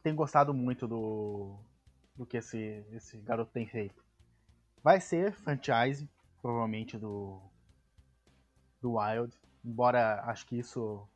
tenho 0.01 0.15
gostado 0.15 0.53
muito 0.53 0.87
do, 0.87 1.57
do 2.15 2.25
que 2.25 2.37
esse, 2.37 2.85
esse 2.91 3.17
garoto 3.17 3.51
tem 3.51 3.67
feito. 3.67 4.03
Vai 4.83 4.99
ser 4.99 5.33
franchise, 5.33 6.09
provavelmente, 6.41 6.97
do, 6.97 7.41
do 8.81 8.97
Wild. 8.97 9.33
Embora 9.63 10.21
acho 10.25 10.45
que 10.45 10.57
isso, 10.59 11.07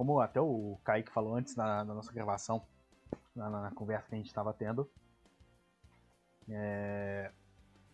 como 0.00 0.18
até 0.18 0.40
o 0.40 0.78
Kaique 0.82 1.12
falou 1.12 1.34
antes 1.34 1.54
na, 1.54 1.84
na 1.84 1.92
nossa 1.92 2.10
gravação, 2.10 2.62
na, 3.36 3.50
na, 3.50 3.70
conversa 3.72 4.08
que 4.08 4.14
a 4.14 4.16
gente 4.16 4.28
estava 4.28 4.50
tendo, 4.50 4.90
é, 6.48 7.30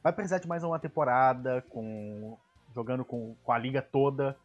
vai 0.05 0.13
precisar 0.13 0.39
de 0.39 0.47
mais 0.47 0.63
uma 0.63 0.79
temporada 0.79 1.63
com 1.63 2.39
jogando 2.73 3.05
com, 3.05 3.35
com 3.43 3.51
a 3.51 3.59
liga 3.59 3.83
toda 3.83 4.39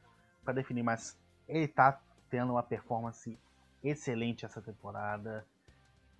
para 0.43 0.55
definir, 0.55 0.81
mas 0.81 1.15
ele 1.47 1.67
tá 1.67 2.01
tendo 2.31 2.53
uma 2.53 2.63
performance 2.63 3.37
excelente 3.83 4.43
essa 4.43 4.59
temporada. 4.59 5.45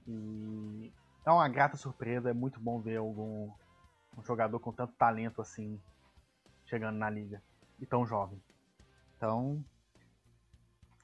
E 0.07 0.93
é 1.25 1.31
uma 1.31 1.49
grata 1.49 1.75
surpresa, 1.75 2.29
é 2.29 2.33
muito 2.33 2.59
bom 2.59 2.79
ver 2.79 2.97
algum 2.97 3.49
um 4.15 4.23
jogador 4.23 4.59
com 4.59 4.71
tanto 4.71 4.93
talento 4.93 5.41
assim 5.41 5.81
chegando 6.67 6.99
na 6.99 7.09
liga 7.09 7.41
e 7.79 7.85
tão 7.87 8.05
jovem. 8.05 8.39
Então, 9.17 9.65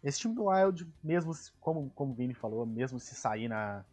esse 0.07 0.19
time 0.19 0.33
do 0.33 0.45
Wild, 0.45 0.87
mesmo 1.03 1.33
como, 1.59 1.89
como 1.89 2.13
o 2.13 2.15
Vini 2.15 2.33
falou, 2.33 2.65
mesmo 2.65 2.97
se 2.97 3.13
sair 3.13 3.49
na, 3.49 3.83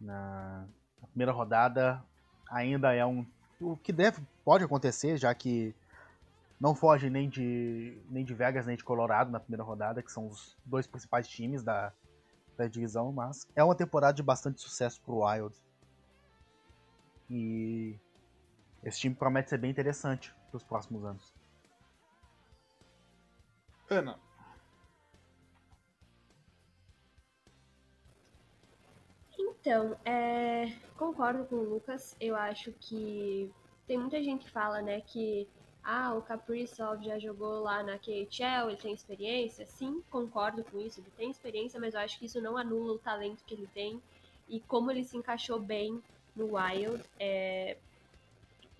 na, 0.00 0.64
na 1.00 1.08
primeira 1.08 1.32
rodada, 1.32 2.00
ainda 2.48 2.94
é 2.94 3.04
um. 3.04 3.26
O 3.60 3.76
que 3.76 3.92
deve, 3.92 4.22
pode 4.44 4.62
acontecer, 4.62 5.16
já 5.16 5.34
que 5.34 5.74
não 6.60 6.72
foge 6.72 7.10
nem 7.10 7.28
de, 7.28 8.00
nem 8.08 8.24
de 8.24 8.32
Vegas 8.32 8.64
nem 8.64 8.76
de 8.76 8.84
Colorado 8.84 9.28
na 9.28 9.40
primeira 9.40 9.64
rodada, 9.64 10.00
que 10.00 10.12
são 10.12 10.28
os 10.28 10.56
dois 10.64 10.86
principais 10.86 11.26
times 11.26 11.64
da, 11.64 11.92
da 12.56 12.68
divisão, 12.68 13.10
mas 13.10 13.44
é 13.56 13.64
uma 13.64 13.74
temporada 13.74 14.14
de 14.14 14.22
bastante 14.22 14.60
sucesso 14.60 15.02
pro 15.02 15.24
Wild. 15.24 15.52
E 17.28 17.98
esse 18.84 19.00
time 19.00 19.16
promete 19.16 19.50
ser 19.50 19.58
bem 19.58 19.72
interessante 19.72 20.32
para 20.48 20.58
os 20.58 20.62
próximos 20.62 21.04
anos. 21.04 21.34
Ana. 23.90 24.25
Então, 29.66 29.96
é, 30.04 30.72
concordo 30.96 31.44
com 31.46 31.56
o 31.56 31.68
Lucas. 31.68 32.14
Eu 32.20 32.36
acho 32.36 32.70
que 32.78 33.50
tem 33.84 33.98
muita 33.98 34.22
gente 34.22 34.44
que 34.44 34.50
fala, 34.52 34.80
né, 34.80 35.00
que 35.00 35.48
ah, 35.82 36.14
o 36.14 36.22
Kaprizov 36.22 37.02
já 37.02 37.18
jogou 37.18 37.64
lá 37.64 37.82
na 37.82 37.98
KHL, 37.98 38.68
ele 38.68 38.76
tem 38.76 38.94
experiência. 38.94 39.66
Sim, 39.66 40.04
concordo 40.08 40.62
com 40.62 40.80
isso, 40.80 41.00
ele 41.00 41.10
tem 41.16 41.32
experiência, 41.32 41.80
mas 41.80 41.94
eu 41.94 42.00
acho 42.00 42.16
que 42.16 42.26
isso 42.26 42.40
não 42.40 42.56
anula 42.56 42.92
o 42.92 42.98
talento 43.00 43.42
que 43.44 43.54
ele 43.54 43.68
tem 43.74 44.00
e 44.48 44.60
como 44.60 44.92
ele 44.92 45.02
se 45.02 45.16
encaixou 45.16 45.58
bem 45.58 46.00
no 46.36 46.54
Wild. 46.56 47.02
É... 47.18 47.76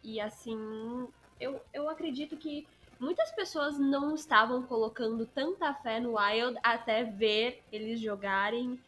E 0.05 0.21
assim, 0.21 1.09
eu, 1.41 1.61
eu 1.75 1.91
acredito 1.91 2.37
que 2.37 2.65
muitas 3.01 3.33
pessoas 3.33 3.77
não 3.77 4.15
estavam 4.15 4.63
colocando 4.63 5.27
tanta 5.27 5.75
fé 5.75 5.99
no 5.99 6.17
Wild 6.17 6.57
até 6.63 7.03
ver 7.03 7.61
eles 7.73 7.99
jogarem. 7.99 8.79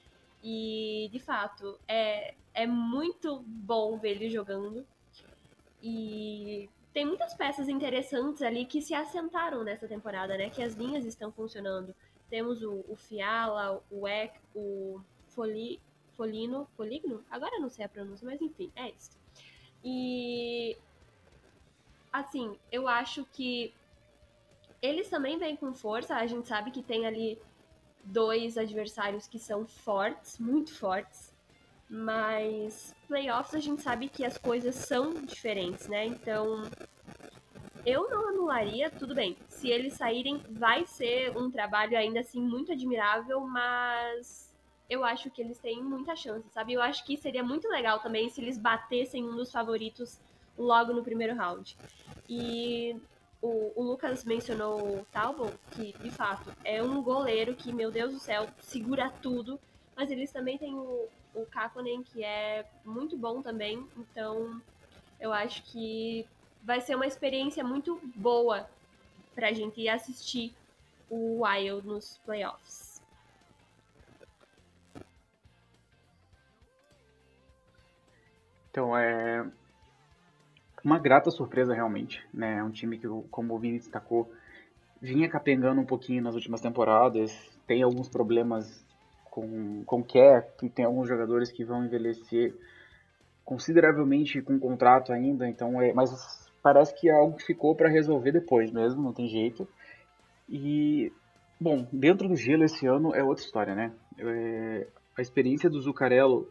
E 0.43 1.09
de 1.11 1.19
fato, 1.19 1.79
é, 1.87 2.35
é 2.55 2.67
muito 2.67 3.41
bom 3.47 3.99
ver 3.99 4.11
ele 4.11 4.31
jogando. 4.31 4.87
E 5.83 6.69
tem 6.93 7.05
muitas 7.05 7.35
peças 7.35 7.69
interessantes 7.69 8.43
ali 8.43 8.65
que 8.65 8.83
se 8.83 8.95
assentaram 8.95 9.63
nessa 9.63 9.87
temporada, 9.87 10.37
né? 10.37 10.51
Que 10.51 10.63
as 10.63 10.75
linhas 10.75 11.05
estão 11.05 11.31
funcionando. 11.31 11.95
Temos 12.29 12.63
o, 12.63 12.85
o 12.89 12.97
Fiala, 12.97 13.83
o 13.91 14.07
Ek, 14.07 14.39
o 14.55 15.01
Foli, 15.29 15.81
Folino, 16.17 16.67
Foligno? 16.77 17.25
Agora 17.31 17.59
não 17.59 17.69
sei 17.69 17.85
a 17.85 17.89
pronúncia, 17.89 18.27
mas 18.27 18.41
enfim, 18.41 18.71
é 18.75 18.91
isso. 18.91 19.17
E 19.85 20.77
assim, 22.13 22.59
eu 22.73 22.89
acho 22.89 23.25
que 23.27 23.73
eles 24.83 25.09
também 25.09 25.39
vêm 25.39 25.57
com 25.57 25.73
força. 25.73 26.17
A 26.17 26.27
gente 26.27 26.49
sabe 26.49 26.71
que 26.71 26.83
tem 26.83 27.07
ali 27.07 27.39
dois 28.13 28.57
adversários 28.57 29.27
que 29.27 29.39
são 29.39 29.67
fortes, 29.67 30.39
muito 30.39 30.75
fortes. 30.75 31.35
Mas 31.89 32.95
playoffs 33.07 33.55
a 33.55 33.61
gente 33.61 33.83
sabe 33.83 34.09
que 34.09 34.25
as 34.25 34.37
coisas 34.37 34.75
são 34.75 35.15
diferentes, 35.15 35.89
né? 35.89 36.05
Então, 36.05 36.65
eu 37.85 38.11
não 38.11 38.29
anularia, 38.29 38.91
tudo 38.91 39.15
bem. 39.15 39.37
Se 39.49 39.71
eles 39.71 39.95
saírem, 39.95 40.43
vai 40.51 40.85
ser 40.85 41.35
um 41.37 41.51
trabalho 41.51 41.97
ainda 41.97 42.21
assim 42.21 42.41
muito 42.41 42.73
admirável, 42.73 43.41
mas 43.41 44.55
eu 44.91 45.05
acho 45.05 45.31
que 45.31 45.41
eles 45.41 45.59
têm 45.59 45.83
muita 45.83 46.15
chance, 46.15 46.49
sabe? 46.51 46.75
Eu 46.75 46.83
acho 46.83 47.05
que 47.05 47.17
seria 47.17 47.43
muito 47.43 47.69
legal 47.69 48.01
também 48.01 48.29
se 48.29 48.41
eles 48.41 48.59
batessem 48.59 49.25
um 49.25 49.37
dos 49.37 49.51
favoritos 49.51 50.21
logo 50.59 50.93
no 50.93 51.03
primeiro 51.03 51.35
round. 51.35 51.77
E 52.29 52.97
o, 53.41 53.73
o, 53.77 53.83
Lucas 53.83 54.25
mencionou 54.25 55.01
o 55.01 55.07
Talbot, 55.13 55.53
que 55.73 55.93
de 55.99 56.11
fato 56.11 56.53
é 56.65 56.83
um 56.83 57.03
goleiro 57.03 57.55
que, 57.55 57.73
meu 57.73 57.91
Deus 57.91 58.13
do 58.13 58.19
céu, 58.19 58.49
segura 58.61 59.11
tudo, 59.23 59.61
mas 59.97 60.11
eles 60.11 60.33
também 60.33 60.59
têm 60.59 60.75
o, 60.75 61.09
o 61.35 61.47
Kakonen, 61.47 62.03
que 62.03 62.25
é 62.25 62.67
muito 62.85 63.17
bom 63.17 63.41
também. 63.41 63.87
Então, 63.97 64.61
eu 65.21 65.33
acho 65.33 65.63
que 65.65 66.27
vai 66.63 66.81
ser 66.81 66.97
uma 66.97 67.07
experiência 67.07 67.63
muito 67.63 68.01
boa 68.15 68.69
pra 69.35 69.53
gente 69.53 69.81
ir 69.81 69.89
assistir 69.89 70.53
o 71.09 71.45
Wild 71.45 71.87
nos 71.87 72.19
playoffs. 72.25 73.01
Então, 78.71 78.97
é 78.97 79.51
uma 80.89 80.99
grata 80.99 81.31
surpresa 81.31 81.75
realmente, 81.75 82.27
né? 82.33 82.57
É 82.57 82.65
um 82.65 82.71
time 82.71 82.99
que, 82.99 83.07
como 83.31 83.55
o 83.55 83.59
Vini 83.59 83.79
destacou, 83.79 84.33
vinha 85.03 85.29
capengando 85.29 85.81
um 85.83 85.85
pouquinho 85.85 86.23
nas 86.23 86.35
últimas 86.35 86.63
temporadas, 86.63 87.31
tem 87.67 87.83
alguns 87.83 88.09
problemas 88.09 88.83
com, 89.31 89.85
com 89.85 90.03
cap, 90.03 90.67
tem 90.71 90.87
alguns 90.87 91.07
jogadores 91.07 91.53
que 91.53 91.63
vão 91.63 91.85
envelhecer 91.85 92.55
consideravelmente 93.45 94.41
com 94.41 94.59
contrato 94.59 95.13
ainda, 95.13 95.47
então 95.47 95.81
é, 95.81 95.93
mas 95.93 96.11
parece 96.63 96.99
que 96.99 97.11
é 97.11 97.13
algo 97.13 97.37
que 97.37 97.45
ficou 97.45 97.77
para 97.77 97.91
resolver 97.91 98.33
depois 98.33 98.73
mesmo, 98.73 99.03
não 99.03 99.13
tem 99.13 99.29
jeito. 99.29 99.69
E, 100.49 101.13
bom, 101.61 101.87
dentro 101.93 102.29
do 102.29 102.37
gelo 102.37 102.65
esse 102.65 102.87
ano 102.87 103.15
é 103.15 103.23
outra 103.23 103.45
história, 103.45 103.75
né? 103.75 103.93
É, 104.19 104.87
a 105.19 105.21
experiência 105.21 105.69
do 105.69 105.83
Zuccarello, 105.83 106.49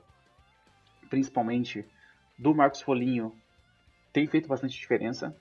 principalmente 1.09 1.83
do 2.37 2.53
Marcos 2.53 2.81
Folinho, 2.81 3.33
tem 4.17 4.25
feito 4.25 4.47
bastante 4.47 4.79
diferença. 4.79 5.35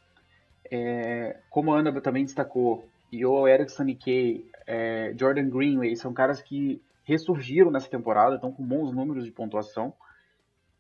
É, 0.70 1.38
como 1.48 1.72
a 1.72 1.78
Ana 1.78 1.98
também 2.02 2.26
destacou, 2.26 2.86
e 3.10 3.24
o 3.24 3.48
Erickson 3.48 3.84
Nikkei, 3.84 4.46
é, 4.66 5.14
Jordan 5.18 5.48
Greenway, 5.48 5.96
são 5.96 6.12
caras 6.12 6.42
que 6.42 6.82
ressurgiram 7.02 7.70
nessa 7.70 7.88
temporada, 7.88 8.34
estão 8.34 8.52
com 8.52 8.62
bons 8.62 8.92
números 8.92 9.24
de 9.24 9.30
pontuação. 9.30 9.94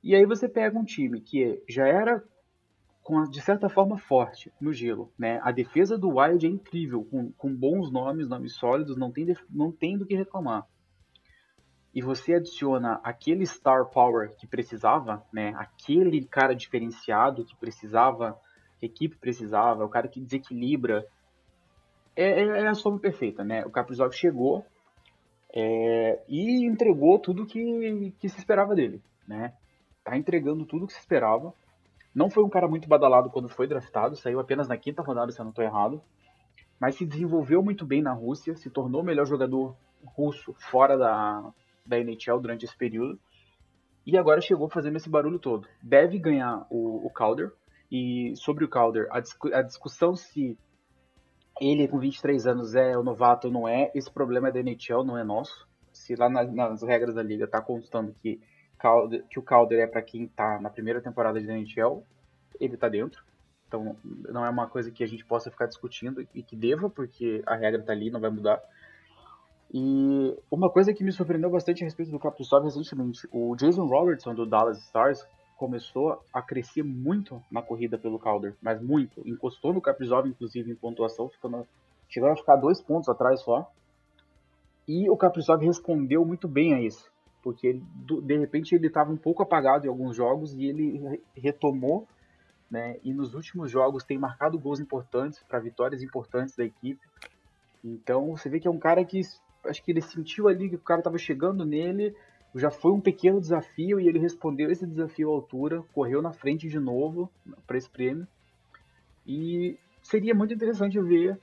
E 0.02 0.14
aí 0.14 0.26
você 0.26 0.46
pega 0.46 0.78
um 0.78 0.84
time 0.84 1.22
que 1.22 1.62
já 1.66 1.88
era 1.88 2.22
com, 3.02 3.22
de 3.22 3.40
certa 3.40 3.66
forma 3.70 3.96
forte 3.96 4.52
no 4.60 4.74
gelo, 4.74 5.10
né? 5.18 5.40
A 5.42 5.50
defesa 5.50 5.96
do 5.96 6.18
Wild 6.18 6.44
é 6.44 6.50
incrível, 6.50 7.02
com, 7.02 7.32
com 7.32 7.54
bons 7.54 7.90
nomes, 7.90 8.28
nomes 8.28 8.56
sólidos, 8.56 8.98
não 8.98 9.10
tem, 9.10 9.34
não 9.48 9.72
tem 9.72 9.96
do 9.96 10.04
que 10.04 10.14
reclamar. 10.14 10.66
E 11.96 12.02
você 12.02 12.34
adiciona 12.34 13.00
aquele 13.02 13.46
star 13.46 13.86
power 13.86 14.36
que 14.36 14.46
precisava, 14.46 15.24
né? 15.32 15.54
Aquele 15.56 16.24
cara 16.26 16.54
diferenciado 16.54 17.42
que 17.42 17.56
precisava, 17.56 18.38
que 18.78 18.84
a 18.84 18.88
equipe 18.88 19.16
precisava, 19.16 19.82
o 19.82 19.88
cara 19.88 20.06
que 20.06 20.20
desequilibra. 20.20 21.06
É, 22.14 22.42
é, 22.42 22.46
é 22.64 22.68
a 22.68 22.74
soma 22.74 22.98
perfeita, 22.98 23.42
né? 23.42 23.64
O 23.64 23.70
Kaprizov 23.70 24.12
chegou 24.12 24.64
é, 25.54 26.22
e 26.28 26.66
entregou 26.66 27.18
tudo 27.18 27.46
que, 27.46 28.12
que 28.18 28.28
se 28.28 28.38
esperava 28.38 28.74
dele, 28.74 29.02
né? 29.26 29.54
Tá 30.04 30.18
entregando 30.18 30.66
tudo 30.66 30.86
que 30.86 30.92
se 30.92 31.00
esperava 31.00 31.54
não 32.16 32.30
foi 32.30 32.42
um 32.42 32.48
cara 32.48 32.66
muito 32.66 32.88
badalado 32.88 33.28
quando 33.28 33.46
foi 33.46 33.66
draftado, 33.66 34.16
saiu 34.16 34.40
apenas 34.40 34.68
na 34.68 34.76
quinta 34.78 35.02
rodada, 35.02 35.30
se 35.30 35.38
eu 35.38 35.44
não 35.44 35.50
estou 35.50 35.62
errado. 35.62 36.00
Mas 36.80 36.94
se 36.94 37.04
desenvolveu 37.04 37.62
muito 37.62 37.84
bem 37.84 38.00
na 38.00 38.14
Rússia, 38.14 38.56
se 38.56 38.70
tornou 38.70 39.02
o 39.02 39.04
melhor 39.04 39.26
jogador 39.26 39.76
russo 40.02 40.54
fora 40.54 40.96
da, 40.96 41.52
da 41.86 41.98
NHL 41.98 42.40
durante 42.40 42.64
esse 42.64 42.76
período. 42.76 43.18
E 44.06 44.16
agora 44.16 44.40
chegou 44.40 44.68
fazendo 44.68 44.96
esse 44.96 45.08
barulho 45.08 45.38
todo. 45.38 45.66
Deve 45.82 46.18
ganhar 46.18 46.66
o, 46.70 47.06
o 47.06 47.10
Calder. 47.10 47.52
E 47.90 48.32
sobre 48.36 48.64
o 48.64 48.68
Calder, 48.68 49.08
a, 49.10 49.20
discu 49.20 49.52
a 49.52 49.62
discussão 49.62 50.14
se 50.14 50.58
ele 51.60 51.88
com 51.88 51.98
23 51.98 52.46
anos 52.46 52.74
é 52.74 52.96
o 52.96 53.02
novato 53.02 53.46
ou 53.46 53.52
não 53.52 53.68
é, 53.68 53.90
esse 53.94 54.10
problema 54.10 54.48
é 54.48 54.52
da 54.52 54.60
NHL, 54.60 55.04
não 55.04 55.16
é 55.16 55.24
nosso. 55.24 55.66
Se 55.92 56.14
lá 56.14 56.28
nas, 56.28 56.52
nas 56.52 56.82
regras 56.82 57.14
da 57.14 57.22
liga 57.22 57.44
está 57.44 57.60
constando 57.60 58.12
que 58.12 58.40
Calder, 58.78 59.24
que 59.28 59.38
o 59.38 59.42
Calder 59.42 59.80
é 59.80 59.86
para 59.86 60.02
quem 60.02 60.24
está 60.24 60.60
na 60.60 60.68
primeira 60.68 61.00
temporada 61.00 61.40
de 61.40 61.46
NHL, 61.46 62.04
ele 62.60 62.74
está 62.74 62.88
dentro. 62.88 63.24
Então 63.66 63.96
não 64.04 64.44
é 64.44 64.50
uma 64.50 64.68
coisa 64.68 64.90
que 64.90 65.02
a 65.02 65.06
gente 65.06 65.24
possa 65.24 65.50
ficar 65.50 65.66
discutindo 65.66 66.26
e 66.34 66.42
que 66.42 66.54
deva, 66.54 66.90
porque 66.90 67.42
a 67.46 67.56
regra 67.56 67.80
está 67.80 67.92
ali, 67.92 68.10
não 68.10 68.20
vai 68.20 68.30
mudar. 68.30 68.60
E 69.72 70.36
uma 70.50 70.70
coisa 70.70 70.92
que 70.94 71.02
me 71.02 71.12
surpreendeu 71.12 71.50
bastante 71.50 71.82
a 71.82 71.86
respeito 71.86 72.10
do 72.10 72.18
Kaprizov 72.18 72.64
recentemente, 72.64 73.28
o 73.32 73.54
Jason 73.56 73.86
Robertson 73.86 74.34
do 74.34 74.46
Dallas 74.46 74.78
Stars 74.78 75.26
começou 75.56 76.22
a 76.32 76.42
crescer 76.42 76.82
muito 76.82 77.42
na 77.50 77.62
corrida 77.62 77.98
pelo 77.98 78.18
Calder, 78.18 78.54
mas 78.62 78.80
muito. 78.80 79.26
Encostou 79.26 79.72
no 79.72 79.80
Kaprizov, 79.80 80.28
inclusive, 80.28 80.70
em 80.70 80.74
pontuação, 80.74 81.28
ficando, 81.28 81.66
chegou 82.08 82.30
a 82.30 82.36
ficar 82.36 82.56
dois 82.56 82.80
pontos 82.80 83.08
atrás 83.08 83.40
só. 83.40 83.70
E 84.86 85.10
o 85.10 85.16
Kaprizov 85.16 85.64
respondeu 85.64 86.24
muito 86.24 86.46
bem 86.46 86.74
a 86.74 86.80
isso 86.80 87.10
porque 87.46 87.80
de 88.24 88.36
repente 88.36 88.74
ele 88.74 88.88
estava 88.88 89.12
um 89.12 89.16
pouco 89.16 89.40
apagado 89.40 89.86
em 89.86 89.88
alguns 89.88 90.16
jogos 90.16 90.52
e 90.52 90.64
ele 90.64 91.22
retomou, 91.32 92.08
né? 92.68 92.96
E 93.04 93.14
nos 93.14 93.34
últimos 93.34 93.70
jogos 93.70 94.02
tem 94.02 94.18
marcado 94.18 94.58
gols 94.58 94.80
importantes 94.80 95.40
para 95.44 95.60
vitórias 95.60 96.02
importantes 96.02 96.56
da 96.56 96.64
equipe. 96.64 97.00
Então 97.84 98.36
você 98.36 98.48
vê 98.48 98.58
que 98.58 98.66
é 98.66 98.70
um 98.70 98.80
cara 98.80 99.04
que 99.04 99.20
acho 99.68 99.82
que 99.82 99.90
ele 99.90 100.00
sentiu 100.00 100.48
ali 100.48 100.68
que 100.68 100.76
o 100.76 100.80
cara 100.80 101.00
estava 101.00 101.18
chegando 101.18 101.64
nele, 101.64 102.14
já 102.54 102.70
foi 102.70 102.92
um 102.92 103.00
pequeno 103.00 103.40
desafio 103.40 104.00
e 104.00 104.08
ele 104.08 104.18
respondeu 104.18 104.70
esse 104.70 104.86
desafio 104.86 105.30
à 105.30 105.34
altura, 105.34 105.82
correu 105.92 106.22
na 106.22 106.32
frente 106.32 106.68
de 106.68 106.78
novo 106.78 107.30
para 107.66 107.76
esse 107.76 107.88
prêmio. 107.88 108.26
E 109.26 109.78
seria 110.02 110.34
muito 110.34 110.54
interessante 110.54 111.00
ver 111.00 111.38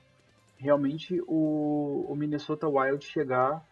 realmente 0.57 1.21
o, 1.27 2.05
o 2.09 2.15
Minnesota 2.15 2.67
Wild 2.67 3.03
chegar 3.05 3.63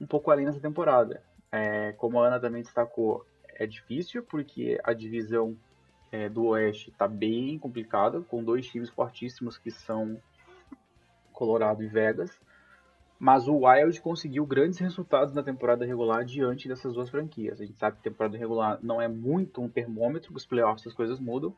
um 0.00 0.06
pouco 0.06 0.30
além 0.30 0.46
nessa 0.46 0.60
temporada. 0.60 1.22
É, 1.50 1.92
como 1.92 2.20
a 2.20 2.26
Ana 2.26 2.40
também 2.40 2.62
destacou, 2.62 3.26
é 3.48 3.66
difícil 3.66 4.22
porque 4.22 4.78
a 4.84 4.92
divisão 4.92 5.56
é, 6.12 6.28
do 6.28 6.46
Oeste 6.46 6.90
está 6.90 7.08
bem 7.08 7.58
complicada, 7.58 8.20
com 8.22 8.42
dois 8.42 8.66
times 8.66 8.90
fortíssimos 8.90 9.58
que 9.58 9.70
são 9.70 10.20
Colorado 11.32 11.82
e 11.82 11.88
Vegas. 11.88 12.30
Mas 13.18 13.48
o 13.48 13.64
Wild 13.64 14.00
conseguiu 14.00 14.44
grandes 14.44 14.78
resultados 14.78 15.34
na 15.34 15.42
temporada 15.42 15.86
regular 15.86 16.24
diante 16.24 16.68
dessas 16.68 16.92
duas 16.92 17.08
franquias. 17.08 17.60
A 17.60 17.64
gente 17.64 17.78
sabe 17.78 17.96
que 17.96 18.02
temporada 18.02 18.36
regular 18.36 18.78
não 18.82 19.00
é 19.00 19.08
muito 19.08 19.62
um 19.62 19.68
termômetro, 19.68 20.34
os 20.34 20.44
playoffs 20.44 20.86
as 20.86 20.92
coisas 20.92 21.18
mudam. 21.18 21.54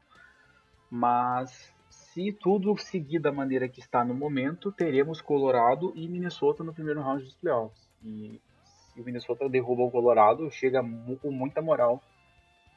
Mas 0.88 1.74
se 1.90 2.32
tudo 2.32 2.76
seguir 2.78 3.18
da 3.18 3.32
maneira 3.32 3.68
que 3.68 3.80
está 3.80 4.04
no 4.04 4.14
momento, 4.14 4.70
teremos 4.70 5.20
Colorado 5.20 5.92
e 5.96 6.08
Minnesota 6.08 6.62
no 6.62 6.72
primeiro 6.72 7.00
round 7.00 7.24
dos 7.24 7.34
playoffs. 7.34 7.88
E 8.04 8.40
o 8.96 9.04
Minnesota 9.04 9.48
derruba 9.48 9.82
o 9.82 9.90
Colorado, 9.90 10.50
chega 10.50 10.80
com 11.20 11.30
muita 11.30 11.60
moral 11.60 12.02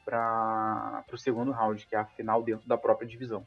para 0.04 1.04
o 1.12 1.18
segundo 1.18 1.52
round, 1.52 1.86
que 1.86 1.94
é 1.94 1.98
a 1.98 2.04
final 2.04 2.42
dentro 2.42 2.68
da 2.68 2.76
própria 2.76 3.06
divisão. 3.06 3.46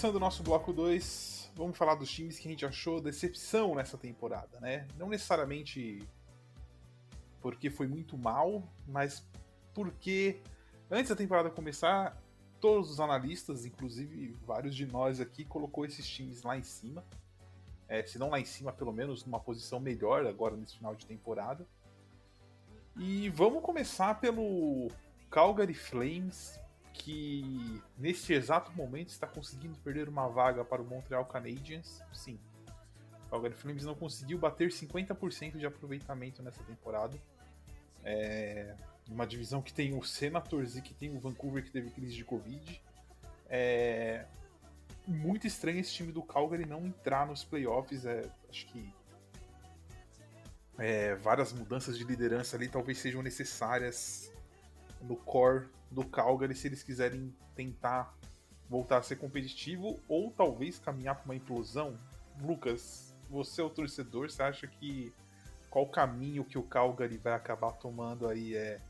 começando 0.00 0.16
o 0.16 0.20
nosso 0.20 0.42
bloco 0.42 0.72
2, 0.72 1.52
vamos 1.54 1.76
falar 1.76 1.94
dos 1.94 2.10
times 2.10 2.38
que 2.38 2.48
a 2.48 2.50
gente 2.50 2.64
achou 2.64 3.02
decepção 3.02 3.74
nessa 3.74 3.98
temporada, 3.98 4.58
né? 4.58 4.88
Não 4.96 5.10
necessariamente 5.10 6.02
porque 7.38 7.68
foi 7.68 7.86
muito 7.86 8.16
mal, 8.16 8.66
mas 8.88 9.22
porque 9.74 10.40
antes 10.90 11.10
da 11.10 11.16
temporada 11.16 11.50
começar, 11.50 12.18
todos 12.62 12.90
os 12.90 12.98
analistas, 12.98 13.66
inclusive 13.66 14.34
vários 14.46 14.74
de 14.74 14.86
nós 14.86 15.20
aqui, 15.20 15.44
colocou 15.44 15.84
esses 15.84 16.08
times 16.08 16.44
lá 16.44 16.56
em 16.56 16.62
cima. 16.62 17.04
É, 17.86 18.02
se 18.02 18.18
não 18.18 18.30
lá 18.30 18.40
em 18.40 18.46
cima, 18.46 18.72
pelo 18.72 18.94
menos 18.94 19.22
numa 19.26 19.38
posição 19.38 19.78
melhor 19.78 20.26
agora 20.26 20.56
nesse 20.56 20.78
final 20.78 20.94
de 20.94 21.04
temporada. 21.04 21.68
E 22.96 23.28
vamos 23.28 23.62
começar 23.62 24.18
pelo 24.18 24.88
Calgary 25.30 25.74
Flames, 25.74 26.58
que 26.92 27.82
neste 27.96 28.32
exato 28.32 28.72
momento 28.72 29.08
está 29.08 29.26
conseguindo 29.26 29.76
perder 29.78 30.08
uma 30.08 30.28
vaga 30.28 30.64
para 30.64 30.82
o 30.82 30.84
Montreal 30.84 31.24
Canadiens. 31.24 32.02
Sim. 32.12 32.38
O 33.26 33.30
Calgary 33.30 33.54
Flames 33.54 33.84
não 33.84 33.94
conseguiu 33.94 34.38
bater 34.38 34.70
50% 34.70 35.56
de 35.56 35.66
aproveitamento 35.66 36.42
nessa 36.42 36.62
temporada. 36.64 37.16
É 38.02 38.74
uma 39.08 39.26
divisão 39.26 39.60
que 39.60 39.72
tem 39.72 39.96
o 39.96 40.02
Senators 40.02 40.76
e 40.76 40.82
que 40.82 40.94
tem 40.94 41.14
o 41.14 41.18
Vancouver 41.18 41.64
que 41.64 41.70
teve 41.70 41.90
crise 41.90 42.14
de 42.14 42.24
Covid. 42.24 42.80
É 43.48 44.24
muito 45.06 45.46
estranho 45.46 45.80
esse 45.80 45.92
time 45.92 46.12
do 46.12 46.22
Calgary 46.22 46.64
não 46.64 46.86
entrar 46.86 47.26
nos 47.26 47.42
playoffs. 47.42 48.04
É, 48.04 48.24
acho 48.48 48.66
que 48.66 48.94
é, 50.78 51.14
várias 51.16 51.52
mudanças 51.52 51.98
de 51.98 52.04
liderança 52.04 52.56
ali 52.56 52.68
talvez 52.68 52.98
sejam 52.98 53.22
necessárias 53.22 54.32
no 55.02 55.16
core 55.16 55.66
do 55.90 56.04
Calgary 56.04 56.54
se 56.54 56.68
eles 56.68 56.82
quiserem 56.82 57.34
tentar 57.54 58.14
voltar 58.68 58.98
a 58.98 59.02
ser 59.02 59.16
competitivo 59.16 59.98
ou 60.08 60.30
talvez 60.30 60.78
caminhar 60.78 61.16
para 61.16 61.24
uma 61.24 61.34
implosão. 61.34 61.98
Lucas, 62.40 63.14
você 63.28 63.60
é 63.60 63.64
o 63.64 63.70
torcedor, 63.70 64.30
você 64.30 64.42
acha 64.42 64.66
que 64.66 65.12
qual 65.68 65.86
caminho 65.86 66.44
que 66.44 66.58
o 66.58 66.62
Calgary 66.62 67.16
vai 67.16 67.32
acabar 67.32 67.72
tomando 67.72 68.28
aí 68.28 68.54
é 68.54 68.80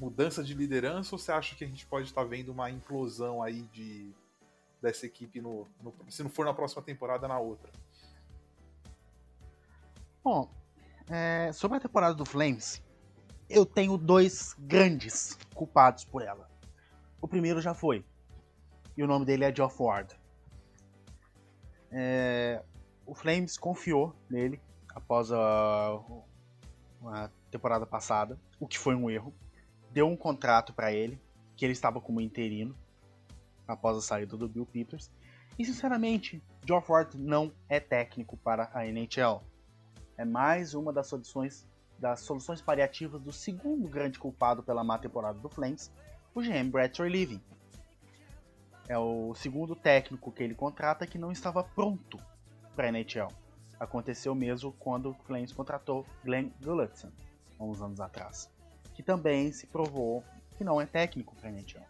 mudança 0.00 0.42
de 0.42 0.54
liderança 0.54 1.14
ou 1.14 1.18
você 1.18 1.32
acha 1.32 1.54
que 1.54 1.64
a 1.64 1.66
gente 1.66 1.86
pode 1.86 2.06
estar 2.06 2.24
vendo 2.24 2.50
uma 2.50 2.70
implosão 2.70 3.42
aí 3.42 3.62
de 3.72 4.12
dessa 4.80 5.06
equipe 5.06 5.40
no, 5.40 5.68
no 5.80 5.94
se 6.08 6.22
não 6.24 6.30
for 6.30 6.44
na 6.44 6.52
próxima 6.52 6.82
temporada 6.82 7.28
na 7.28 7.38
outra? 7.38 7.70
Bom, 10.24 10.50
é, 11.08 11.52
sobre 11.52 11.78
a 11.78 11.80
temporada 11.80 12.14
do 12.14 12.24
Flames, 12.24 12.82
eu 13.52 13.66
tenho 13.66 13.98
dois 13.98 14.54
grandes 14.58 15.38
culpados 15.54 16.04
por 16.04 16.22
ela. 16.22 16.50
O 17.20 17.28
primeiro 17.28 17.60
já 17.60 17.74
foi, 17.74 18.04
e 18.96 19.02
o 19.02 19.06
nome 19.06 19.26
dele 19.26 19.44
é 19.44 19.54
Geoff 19.54 19.80
Ward. 19.80 20.18
É, 21.90 22.62
o 23.06 23.14
Flames 23.14 23.58
confiou 23.58 24.16
nele 24.28 24.60
após 24.94 25.30
a, 25.30 26.00
a 27.04 27.30
temporada 27.50 27.86
passada, 27.86 28.40
o 28.58 28.66
que 28.66 28.78
foi 28.78 28.94
um 28.94 29.10
erro. 29.10 29.34
Deu 29.90 30.08
um 30.08 30.16
contrato 30.16 30.72
para 30.72 30.90
ele, 30.90 31.20
que 31.54 31.64
ele 31.64 31.72
estava 31.72 32.00
como 32.00 32.20
interino 32.20 32.74
após 33.68 33.98
a 33.98 34.00
saída 34.00 34.36
do 34.36 34.48
Bill 34.48 34.66
Peters. 34.66 35.10
E 35.58 35.64
sinceramente, 35.64 36.42
Geoff 36.66 36.90
Ward 36.90 37.18
não 37.18 37.52
é 37.68 37.78
técnico 37.78 38.36
para 38.38 38.70
a 38.72 38.86
NHL. 38.86 39.42
É 40.16 40.24
mais 40.24 40.72
uma 40.72 40.92
das 40.92 41.06
soluções 41.08 41.66
das 42.02 42.18
soluções 42.18 42.60
paliativas 42.60 43.22
do 43.22 43.32
segundo 43.32 43.88
grande 43.88 44.18
culpado 44.18 44.60
pela 44.60 44.82
má 44.82 44.98
temporada 44.98 45.38
do 45.38 45.48
Flames, 45.48 45.88
o 46.34 46.42
GM 46.42 46.68
Brett 46.68 47.00
Living. 47.00 47.40
É 48.88 48.98
o 48.98 49.32
segundo 49.36 49.76
técnico 49.76 50.32
que 50.32 50.42
ele 50.42 50.52
contrata 50.52 51.06
que 51.06 51.16
não 51.16 51.30
estava 51.30 51.62
pronto 51.62 52.18
para 52.74 52.88
a 52.88 52.90
NHL. 52.90 53.28
Aconteceu 53.78 54.34
mesmo 54.34 54.72
quando 54.72 55.10
o 55.10 55.14
Flames 55.14 55.52
contratou 55.52 56.04
Glenn 56.24 56.50
Gulletson, 56.60 57.12
há 57.56 57.62
uns 57.62 57.80
anos 57.80 58.00
atrás, 58.00 58.50
que 58.94 59.02
também 59.02 59.52
se 59.52 59.68
provou 59.68 60.24
que 60.58 60.64
não 60.64 60.80
é 60.80 60.86
técnico 60.86 61.36
para 61.36 61.50
a 61.50 61.52
NHL. 61.52 61.86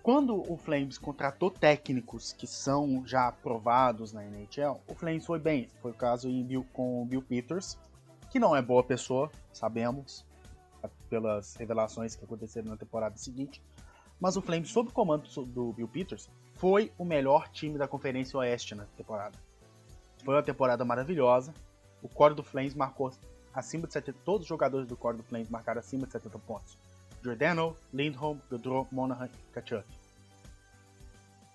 Quando 0.00 0.48
o 0.48 0.56
Flames 0.56 0.96
contratou 0.96 1.50
técnicos 1.50 2.32
que 2.32 2.46
são 2.46 3.04
já 3.04 3.26
aprovados 3.26 4.12
na 4.12 4.24
NHL, 4.24 4.80
o 4.86 4.94
Flames 4.94 5.26
foi 5.26 5.40
bem. 5.40 5.68
Foi 5.82 5.90
o 5.90 5.94
caso 5.94 6.28
Bill, 6.44 6.64
com 6.72 7.02
o 7.02 7.04
Bill 7.04 7.20
Peters, 7.20 7.76
que 8.36 8.40
não 8.40 8.54
é 8.54 8.60
boa 8.60 8.84
pessoa, 8.84 9.30
sabemos, 9.50 10.22
pelas 11.08 11.54
revelações 11.56 12.14
que 12.14 12.22
aconteceram 12.22 12.68
na 12.68 12.76
temporada 12.76 13.16
seguinte. 13.16 13.62
Mas 14.20 14.36
o 14.36 14.42
Flames, 14.42 14.68
sob 14.68 14.90
o 14.90 14.92
comando 14.92 15.26
do 15.46 15.72
Bill 15.72 15.88
Peters, 15.88 16.28
foi 16.52 16.92
o 16.98 17.04
melhor 17.04 17.48
time 17.48 17.78
da 17.78 17.88
Conferência 17.88 18.38
Oeste 18.38 18.74
na 18.74 18.84
temporada. 18.94 19.38
Foi 20.22 20.34
uma 20.34 20.42
temporada 20.42 20.84
maravilhosa. 20.84 21.54
O 22.02 22.10
core 22.10 22.34
do 22.34 22.42
Flames 22.42 22.74
marcou 22.74 23.10
acima 23.54 23.86
de 23.86 23.94
70. 23.94 24.18
Todos 24.22 24.42
os 24.42 24.48
jogadores 24.48 24.86
do 24.86 24.98
core 24.98 25.16
do 25.16 25.22
Flames 25.22 25.48
marcaram 25.48 25.78
acima 25.78 26.04
de 26.04 26.12
70 26.12 26.38
pontos. 26.40 26.76
Giordano, 27.22 27.74
Lindholm, 27.90 28.38
Gaudreau, 28.50 28.86
Monahan 28.92 29.30
e 29.30 29.52
Kachuk. 29.54 29.86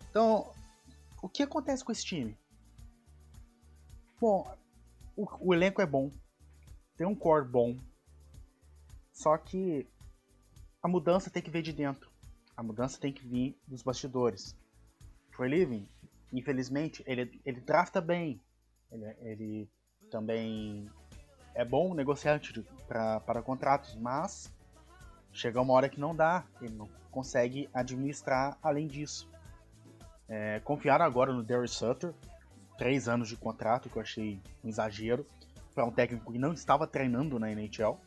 Então, 0.10 0.52
o 1.22 1.30
que 1.30 1.44
acontece 1.44 1.86
com 1.86 1.92
esse 1.92 2.04
time? 2.04 2.36
Bom, 4.20 4.52
o, 5.16 5.28
o, 5.40 5.54
elenco 5.54 5.80
é 5.80 5.86
bom, 5.86 6.10
tem 7.02 7.08
um 7.08 7.16
core 7.16 7.48
bom, 7.48 7.76
só 9.12 9.36
que 9.36 9.90
a 10.84 10.88
mudança 10.88 11.32
tem 11.32 11.42
que 11.42 11.50
vir 11.50 11.64
de 11.64 11.74
dentro. 11.74 12.12
A 12.56 12.62
mudança 12.62 13.00
tem 13.02 13.12
que 13.12 13.28
vir 13.28 13.60
dos 13.68 13.82
bastidores. 13.82 14.56
Troy 15.36 15.50
Living, 15.50 15.90
infelizmente, 16.32 17.04
ele, 17.08 17.42
ele 17.44 17.60
drafta 17.60 18.00
bem. 18.00 18.40
Ele, 18.92 19.06
ele 19.20 19.70
também 20.12 20.88
é 21.56 21.66
bom 21.66 21.96
negociante 21.96 22.64
para 22.88 23.42
contratos, 23.42 23.96
mas 23.96 24.54
chega 25.34 25.60
uma 25.60 25.74
hora 25.74 25.90
que 25.90 26.00
não 26.00 26.16
dá, 26.16 26.46
ele 26.62 26.76
não 26.76 26.88
consegue 27.10 27.68
administrar 27.74 28.60
além 28.62 28.86
disso. 28.86 29.28
É, 30.30 30.60
confiaram 30.60 31.04
agora 31.04 31.34
no 31.34 31.42
Derry 31.42 31.68
Sutter, 31.68 32.14
três 32.78 33.10
anos 33.10 33.28
de 33.28 33.38
contrato, 33.38 33.90
que 33.90 33.98
eu 33.98 34.04
achei 34.04 34.40
um 34.64 34.70
exagero, 34.70 35.26
para 35.74 35.86
um 35.86 35.92
técnico 35.92 36.32
que 36.32 36.40
não 36.40 36.54
estava 36.54 36.86
treinando 36.86 37.40
na 37.40 37.52
NHL. 37.52 37.98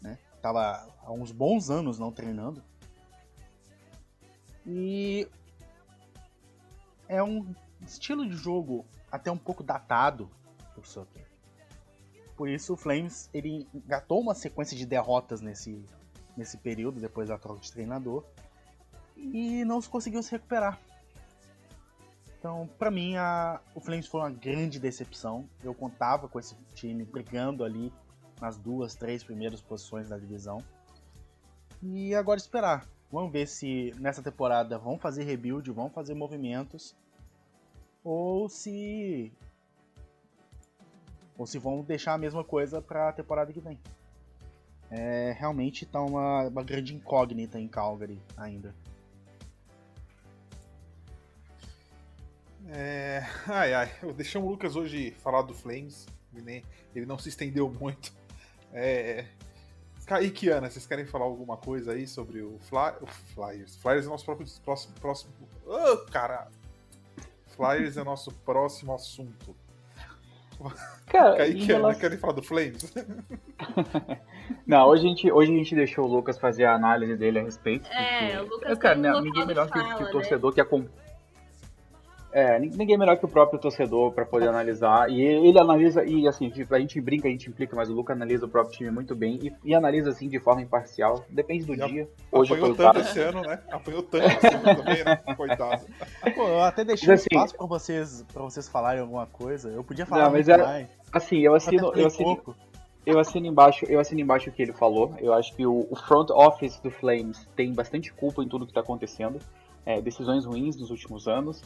Né? 0.00 0.18
Estava 0.34 0.88
há 1.02 1.12
uns 1.12 1.32
bons 1.32 1.70
anos 1.70 1.98
não 1.98 2.12
treinando. 2.12 2.62
E 4.66 5.28
é 7.08 7.22
um 7.22 7.54
estilo 7.82 8.28
de 8.28 8.36
jogo 8.36 8.84
até 9.10 9.30
um 9.30 9.38
pouco 9.38 9.62
datado 9.62 10.30
do 10.74 10.86
Sutter. 10.86 11.26
Por 12.36 12.48
isso 12.48 12.74
o 12.74 12.76
Flames 12.76 13.28
ele 13.34 13.68
engatou 13.74 14.20
uma 14.20 14.34
sequência 14.34 14.76
de 14.76 14.86
derrotas 14.86 15.40
nesse, 15.40 15.84
nesse 16.36 16.56
período, 16.56 17.00
depois 17.00 17.28
da 17.28 17.36
troca 17.36 17.60
de 17.60 17.70
treinador, 17.70 18.24
e 19.16 19.64
não 19.64 19.82
conseguiu 19.82 20.22
se 20.22 20.30
recuperar. 20.30 20.80
Então, 22.40 22.66
para 22.78 22.90
mim, 22.90 23.16
a, 23.16 23.60
o 23.74 23.80
Flames 23.80 24.06
foi 24.06 24.22
uma 24.22 24.30
grande 24.30 24.80
decepção. 24.80 25.46
Eu 25.62 25.74
contava 25.74 26.26
com 26.26 26.40
esse 26.40 26.56
time 26.74 27.04
brigando 27.04 27.62
ali 27.62 27.92
nas 28.40 28.56
duas, 28.56 28.94
três 28.94 29.22
primeiras 29.22 29.60
posições 29.60 30.08
da 30.08 30.16
divisão. 30.16 30.64
E 31.82 32.14
agora 32.14 32.38
esperar. 32.38 32.88
Vamos 33.12 33.30
ver 33.30 33.46
se 33.46 33.94
nessa 33.98 34.22
temporada 34.22 34.78
vão 34.78 34.98
fazer 34.98 35.24
rebuild, 35.24 35.70
vão 35.70 35.90
fazer 35.90 36.14
movimentos, 36.14 36.96
ou 38.02 38.48
se 38.48 39.30
ou 41.36 41.46
se 41.46 41.58
vão 41.58 41.82
deixar 41.82 42.14
a 42.14 42.18
mesma 42.18 42.42
coisa 42.42 42.80
para 42.80 43.10
a 43.10 43.12
temporada 43.12 43.52
que 43.52 43.60
vem. 43.60 43.78
É, 44.90 45.32
realmente 45.38 45.84
está 45.84 46.00
uma, 46.00 46.48
uma 46.48 46.62
grande 46.62 46.94
incógnita 46.94 47.60
em 47.60 47.68
Calgary 47.68 48.18
ainda. 48.34 48.74
É... 52.72 53.26
Ai, 53.46 53.74
ai. 53.74 53.90
Eu 54.02 54.12
deixei 54.12 54.40
o 54.40 54.48
Lucas 54.48 54.76
hoje 54.76 55.10
falar 55.22 55.42
do 55.42 55.52
Flames. 55.52 56.06
Ele, 56.34 56.64
ele 56.94 57.06
não 57.06 57.18
se 57.18 57.28
estendeu 57.28 57.68
muito. 57.68 58.12
É... 58.72 59.24
Kaique 60.06 60.48
Ana, 60.48 60.68
vocês 60.68 60.86
querem 60.86 61.06
falar 61.06 61.24
alguma 61.24 61.56
coisa 61.56 61.92
aí 61.92 62.06
sobre 62.06 62.42
o, 62.42 62.58
Fly... 62.60 62.94
o 63.00 63.06
Flyers? 63.06 63.76
Flyers 63.76 64.06
é 64.06 64.08
nosso 64.08 64.24
próprio, 64.24 64.46
próximo. 64.64 64.94
próximo... 65.00 65.32
Oh, 65.66 65.98
cara! 66.10 66.48
Flyers 67.48 67.96
é 67.96 68.04
nosso 68.04 68.32
próximo 68.32 68.94
assunto. 68.94 69.54
Cara, 71.06 71.36
Kaique 71.36 71.64
relação... 71.64 72.00
querem 72.00 72.18
falar 72.18 72.32
do 72.34 72.42
Flames? 72.42 72.92
não, 74.66 74.86
hoje 74.88 75.04
a, 75.04 75.08
gente, 75.08 75.32
hoje 75.32 75.52
a 75.52 75.56
gente 75.56 75.74
deixou 75.74 76.06
o 76.06 76.08
Lucas 76.08 76.38
fazer 76.38 76.64
a 76.64 76.74
análise 76.74 77.16
dele 77.16 77.38
a 77.38 77.42
respeito. 77.42 77.88
É, 77.90 78.36
porque... 78.36 78.36
o 78.36 78.56
Lucas 78.56 78.78
cara, 78.78 78.96
né, 78.96 79.20
ninguém 79.20 79.46
melhor 79.46 79.68
fala, 79.68 79.88
que, 79.88 79.96
que 79.96 80.02
o 80.02 80.06
né? 80.06 80.12
torcedor 80.12 80.52
que 80.52 80.60
acompanha. 80.60 80.90
É, 80.92 81.09
ninguém 82.60 82.96
melhor 82.96 83.16
que 83.16 83.24
o 83.24 83.28
próprio 83.28 83.58
torcedor 83.58 84.12
para 84.12 84.24
poder 84.24 84.48
analisar. 84.48 85.10
E 85.10 85.20
ele 85.20 85.58
analisa, 85.58 86.04
e 86.04 86.28
assim, 86.28 86.52
a 86.70 86.78
gente 86.78 87.00
brinca, 87.00 87.26
a 87.26 87.30
gente 87.30 87.48
implica, 87.50 87.74
mas 87.74 87.90
o 87.90 87.92
Lucas 87.92 88.16
analisa 88.16 88.46
o 88.46 88.48
próprio 88.48 88.76
time 88.76 88.90
muito 88.90 89.14
bem 89.16 89.38
e, 89.42 89.70
e 89.70 89.74
analisa 89.74 90.10
assim 90.10 90.28
de 90.28 90.38
forma 90.38 90.62
imparcial. 90.62 91.24
Depende 91.28 91.64
do 91.64 91.74
dia. 91.74 92.08
Hoje 92.30 92.54
apanhou 92.54 92.76
tanto 92.76 93.00
esse 93.00 93.20
ano, 93.20 93.42
né? 93.42 93.60
Apanhou 93.70 94.02
tanto 94.02 94.26
esse 94.26 94.46
ano 94.46 94.76
também, 94.76 95.04
né? 95.04 95.16
Coitado. 95.36 95.86
Pô, 96.34 96.48
eu 96.48 96.62
até 96.62 96.84
deixei 96.84 97.12
assim, 97.12 97.26
espaço 97.30 97.56
pra 97.56 97.66
vocês, 97.66 98.24
pra 98.32 98.42
vocês 98.42 98.68
falarem 98.68 99.00
alguma 99.00 99.26
coisa. 99.26 99.68
Eu 99.70 99.82
podia 99.82 100.06
falar 100.06 100.24
não, 100.24 100.32
mas 100.32 100.48
era, 100.48 100.64
mais. 100.64 100.88
Assim, 101.12 101.38
eu 101.38 101.54
assino. 101.54 101.92
Eu 101.94 102.06
assino, 102.06 102.36
pouco. 102.36 102.56
eu 103.04 103.18
assino 103.18 103.46
embaixo, 103.46 103.84
eu 103.86 103.98
assino 103.98 104.20
embaixo 104.20 104.50
o 104.50 104.52
que 104.52 104.62
ele 104.62 104.72
falou. 104.72 105.14
Eu 105.18 105.34
acho 105.34 105.54
que 105.56 105.66
o, 105.66 105.86
o 105.90 105.96
front 105.96 106.30
office 106.30 106.78
do 106.78 106.90
Flames 106.90 107.48
tem 107.56 107.72
bastante 107.72 108.12
culpa 108.12 108.42
em 108.42 108.48
tudo 108.48 108.64
que 108.64 108.70
está 108.70 108.80
acontecendo. 108.80 109.38
É, 109.84 110.00
decisões 110.00 110.44
ruins 110.44 110.76
nos 110.76 110.90
últimos 110.90 111.26
anos. 111.26 111.62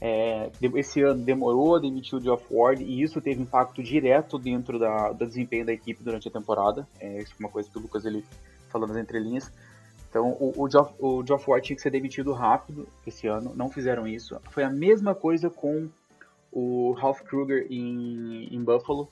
É, 0.00 0.50
esse 0.76 1.02
ano 1.02 1.22
demorou 1.22 1.76
a 1.76 1.78
demitir 1.78 2.18
o 2.18 2.20
Geoff 2.20 2.44
Ward 2.50 2.82
e 2.82 3.02
isso 3.02 3.20
teve 3.20 3.42
impacto 3.42 3.82
direto 3.82 4.38
dentro 4.38 4.78
da, 4.78 5.12
do 5.12 5.26
desempenho 5.26 5.66
da 5.66 5.72
equipe 5.72 6.02
durante 6.02 6.26
a 6.28 6.30
temporada. 6.30 6.88
É, 6.98 7.18
isso 7.18 7.34
foi 7.34 7.46
uma 7.46 7.52
coisa 7.52 7.68
que 7.70 7.78
o 7.78 7.82
Lucas 7.82 8.06
ele 8.06 8.24
falou 8.68 8.88
nas 8.88 8.96
entrelinhas. 8.96 9.52
Então 10.08 10.30
o, 10.40 10.52
o, 10.56 10.70
Geoff, 10.70 10.94
o 10.98 11.24
Geoff 11.24 11.50
Ward 11.50 11.66
tinha 11.66 11.76
que 11.76 11.82
ser 11.82 11.90
demitido 11.90 12.32
rápido 12.32 12.88
esse 13.06 13.26
ano, 13.26 13.52
não 13.54 13.68
fizeram 13.68 14.06
isso. 14.06 14.40
Foi 14.50 14.64
a 14.64 14.70
mesma 14.70 15.14
coisa 15.14 15.50
com 15.50 15.88
o 16.50 16.92
Ralph 16.92 17.20
Kruger 17.20 17.66
em, 17.70 18.48
em 18.54 18.64
Buffalo. 18.64 19.08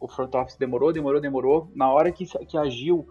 O 0.00 0.08
front 0.08 0.34
office 0.34 0.56
demorou, 0.56 0.92
demorou, 0.92 1.20
demorou. 1.20 1.70
Na 1.74 1.92
hora 1.92 2.10
que, 2.10 2.24
que 2.46 2.56
agiu, 2.56 3.06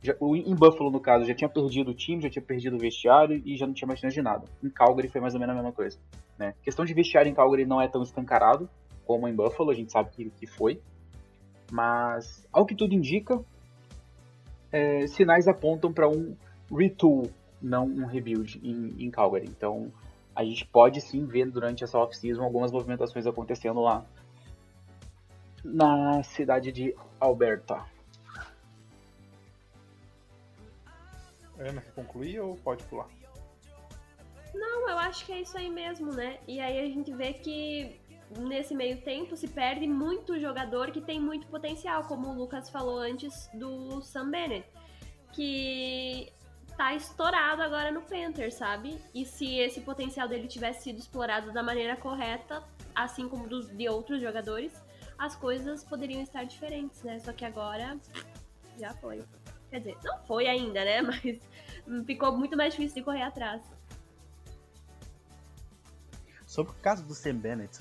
já, 0.00 0.14
em 0.22 0.54
Buffalo, 0.54 0.90
no 0.90 1.00
caso, 1.00 1.24
já 1.24 1.34
tinha 1.34 1.48
perdido 1.48 1.90
o 1.90 1.94
time, 1.94 2.22
já 2.22 2.30
tinha 2.30 2.42
perdido 2.42 2.76
o 2.76 2.78
vestiário 2.78 3.42
e 3.44 3.56
já 3.56 3.66
não 3.66 3.74
tinha 3.74 3.88
mais 3.88 3.98
chance 3.98 4.14
de 4.14 4.22
nada. 4.22 4.44
Em 4.62 4.70
Calgary 4.70 5.08
foi 5.08 5.20
mais 5.20 5.34
ou 5.34 5.40
menos 5.40 5.52
a 5.52 5.56
mesma 5.56 5.72
coisa. 5.72 5.98
Né? 6.40 6.54
A 6.58 6.64
questão 6.64 6.86
de 6.86 6.94
vestiário 6.94 7.30
em 7.30 7.34
Calgary 7.34 7.66
não 7.66 7.82
é 7.82 7.86
tão 7.86 8.02
escancarado 8.02 8.66
como 9.04 9.28
em 9.28 9.34
Buffalo, 9.34 9.70
a 9.70 9.74
gente 9.74 9.92
sabe 9.92 10.10
que, 10.10 10.30
que 10.30 10.46
foi. 10.46 10.80
Mas, 11.70 12.48
ao 12.50 12.64
que 12.64 12.74
tudo 12.74 12.94
indica, 12.94 13.44
é, 14.72 15.06
sinais 15.06 15.46
apontam 15.46 15.92
para 15.92 16.08
um 16.08 16.34
retool, 16.70 17.30
não 17.60 17.84
um 17.84 18.06
rebuild 18.06 18.58
em, 18.64 19.04
em, 19.04 19.10
Calgary. 19.10 19.46
Então, 19.48 19.92
a 20.34 20.42
gente 20.42 20.64
pode 20.64 21.02
sim 21.02 21.26
ver 21.26 21.50
durante 21.50 21.84
essa 21.84 21.98
off-season 21.98 22.42
algumas 22.42 22.72
movimentações 22.72 23.26
acontecendo 23.26 23.80
lá 23.80 24.06
na 25.62 26.22
cidade 26.22 26.72
de 26.72 26.96
Alberta. 27.20 27.84
Ana, 31.58 31.82
quer 31.82 31.92
concluir 31.92 32.40
ou 32.40 32.56
pode 32.56 32.82
pular? 32.84 33.19
Não, 34.54 34.88
eu 34.88 34.98
acho 34.98 35.24
que 35.24 35.32
é 35.32 35.40
isso 35.40 35.56
aí 35.56 35.70
mesmo, 35.70 36.12
né? 36.12 36.38
E 36.46 36.60
aí 36.60 36.80
a 36.80 36.86
gente 36.86 37.12
vê 37.12 37.32
que 37.32 38.00
nesse 38.38 38.74
meio 38.74 39.00
tempo 39.02 39.36
se 39.36 39.48
perde 39.48 39.86
muito 39.86 40.38
jogador 40.38 40.90
que 40.90 41.00
tem 41.00 41.20
muito 41.20 41.46
potencial, 41.48 42.04
como 42.04 42.28
o 42.28 42.34
Lucas 42.34 42.70
falou 42.70 42.98
antes 42.98 43.50
do 43.54 44.00
Sam 44.02 44.30
Bennett, 44.30 44.66
que 45.32 46.32
tá 46.76 46.94
estourado 46.94 47.62
agora 47.62 47.90
no 47.90 48.02
Panthers, 48.02 48.54
sabe? 48.54 48.98
E 49.14 49.24
se 49.24 49.58
esse 49.58 49.80
potencial 49.80 50.28
dele 50.28 50.46
tivesse 50.46 50.84
sido 50.84 50.98
explorado 50.98 51.52
da 51.52 51.62
maneira 51.62 51.96
correta, 51.96 52.62
assim 52.94 53.28
como 53.28 53.48
dos 53.48 53.68
de 53.68 53.88
outros 53.88 54.20
jogadores, 54.20 54.72
as 55.18 55.36
coisas 55.36 55.84
poderiam 55.84 56.22
estar 56.22 56.44
diferentes, 56.44 57.02
né? 57.02 57.18
Só 57.18 57.32
que 57.32 57.44
agora 57.44 57.98
já 58.78 58.94
foi. 58.94 59.22
Quer 59.68 59.78
dizer, 59.80 59.98
não 60.02 60.18
foi 60.24 60.46
ainda, 60.46 60.84
né? 60.84 61.02
Mas 61.04 62.06
ficou 62.06 62.36
muito 62.36 62.56
mais 62.56 62.72
difícil 62.72 62.96
de 62.96 63.04
correr 63.04 63.22
atrás. 63.22 63.60
Sobre 66.50 66.72
o 66.72 66.74
caso 66.82 67.04
do 67.04 67.14
Sam 67.14 67.36
Bennett, 67.36 67.78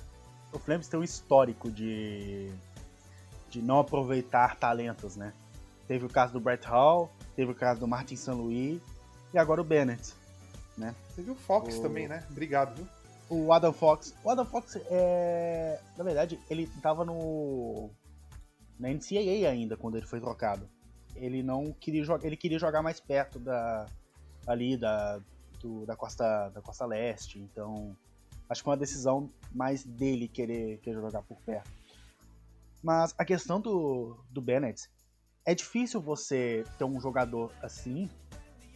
o 0.54 0.60
Flames 0.60 0.88
tem 0.88 1.00
um 1.00 1.04
histórico 1.04 1.72
de, 1.72 2.52
de 3.50 3.64
não 3.64 3.80
aproveitar 3.80 4.58
talentos, 4.58 5.16
né? 5.16 5.34
Teve 5.88 6.06
o 6.06 6.10
caso 6.10 6.34
do 6.34 6.40
Brett 6.40 6.68
Hall, 6.68 7.10
teve 7.36 7.52
o 7.52 7.56
caso 7.56 7.80
do 7.80 7.88
Martin 7.88 8.16
St. 8.16 8.30
Louis 8.30 8.80
e 9.34 9.40
agora 9.40 9.60
o 9.60 9.64
Bennett, 9.64 10.14
né? 10.78 10.94
Teve 11.16 11.32
o 11.32 11.36
Fox 11.36 11.78
o... 11.78 11.82
também, 11.82 12.08
né? 12.08 12.24
Obrigado, 12.30 12.76
viu? 12.76 12.88
O 13.28 13.52
Adam 13.52 13.74
Fox. 13.74 14.14
O 14.24 14.30
Adam 14.30 14.46
Fox, 14.46 14.76
é... 14.92 15.82
na 15.98 16.04
verdade, 16.04 16.40
ele 16.48 16.68
tava 16.80 17.04
no 17.04 17.90
na 18.78 18.90
NCAA 18.90 19.50
ainda 19.50 19.78
quando 19.78 19.98
ele 19.98 20.06
foi 20.06 20.22
trocado. 20.22 20.70
Ele 21.16 21.42
não 21.42 21.74
queria 21.74 22.04
jogar, 22.04 22.24
ele 22.24 22.38
queria 22.38 22.60
jogar 22.60 22.84
mais 22.84 23.00
perto 23.00 23.40
da 23.40 23.88
ali 24.46 24.78
da 24.78 25.20
do, 25.60 25.88
da 25.88 25.96
costa 25.96 26.50
da 26.50 26.62
costa 26.62 26.86
leste, 26.86 27.40
então 27.40 27.98
Acho 28.50 28.64
que 28.64 28.70
é 28.70 28.72
uma 28.72 28.78
decisão 28.78 29.30
mais 29.54 29.84
dele 29.84 30.28
querer, 30.28 30.80
querer 30.80 31.00
jogar 31.00 31.22
por 31.22 31.38
perto. 31.42 31.70
Mas 32.82 33.14
a 33.18 33.24
questão 33.24 33.62
do, 33.62 34.18
do 34.32 34.42
Bennett 34.42 34.90
é 35.46 35.54
difícil 35.54 36.02
você 36.02 36.64
ter 36.78 36.84
um 36.84 37.00
jogador 37.00 37.52
assim 37.62 38.10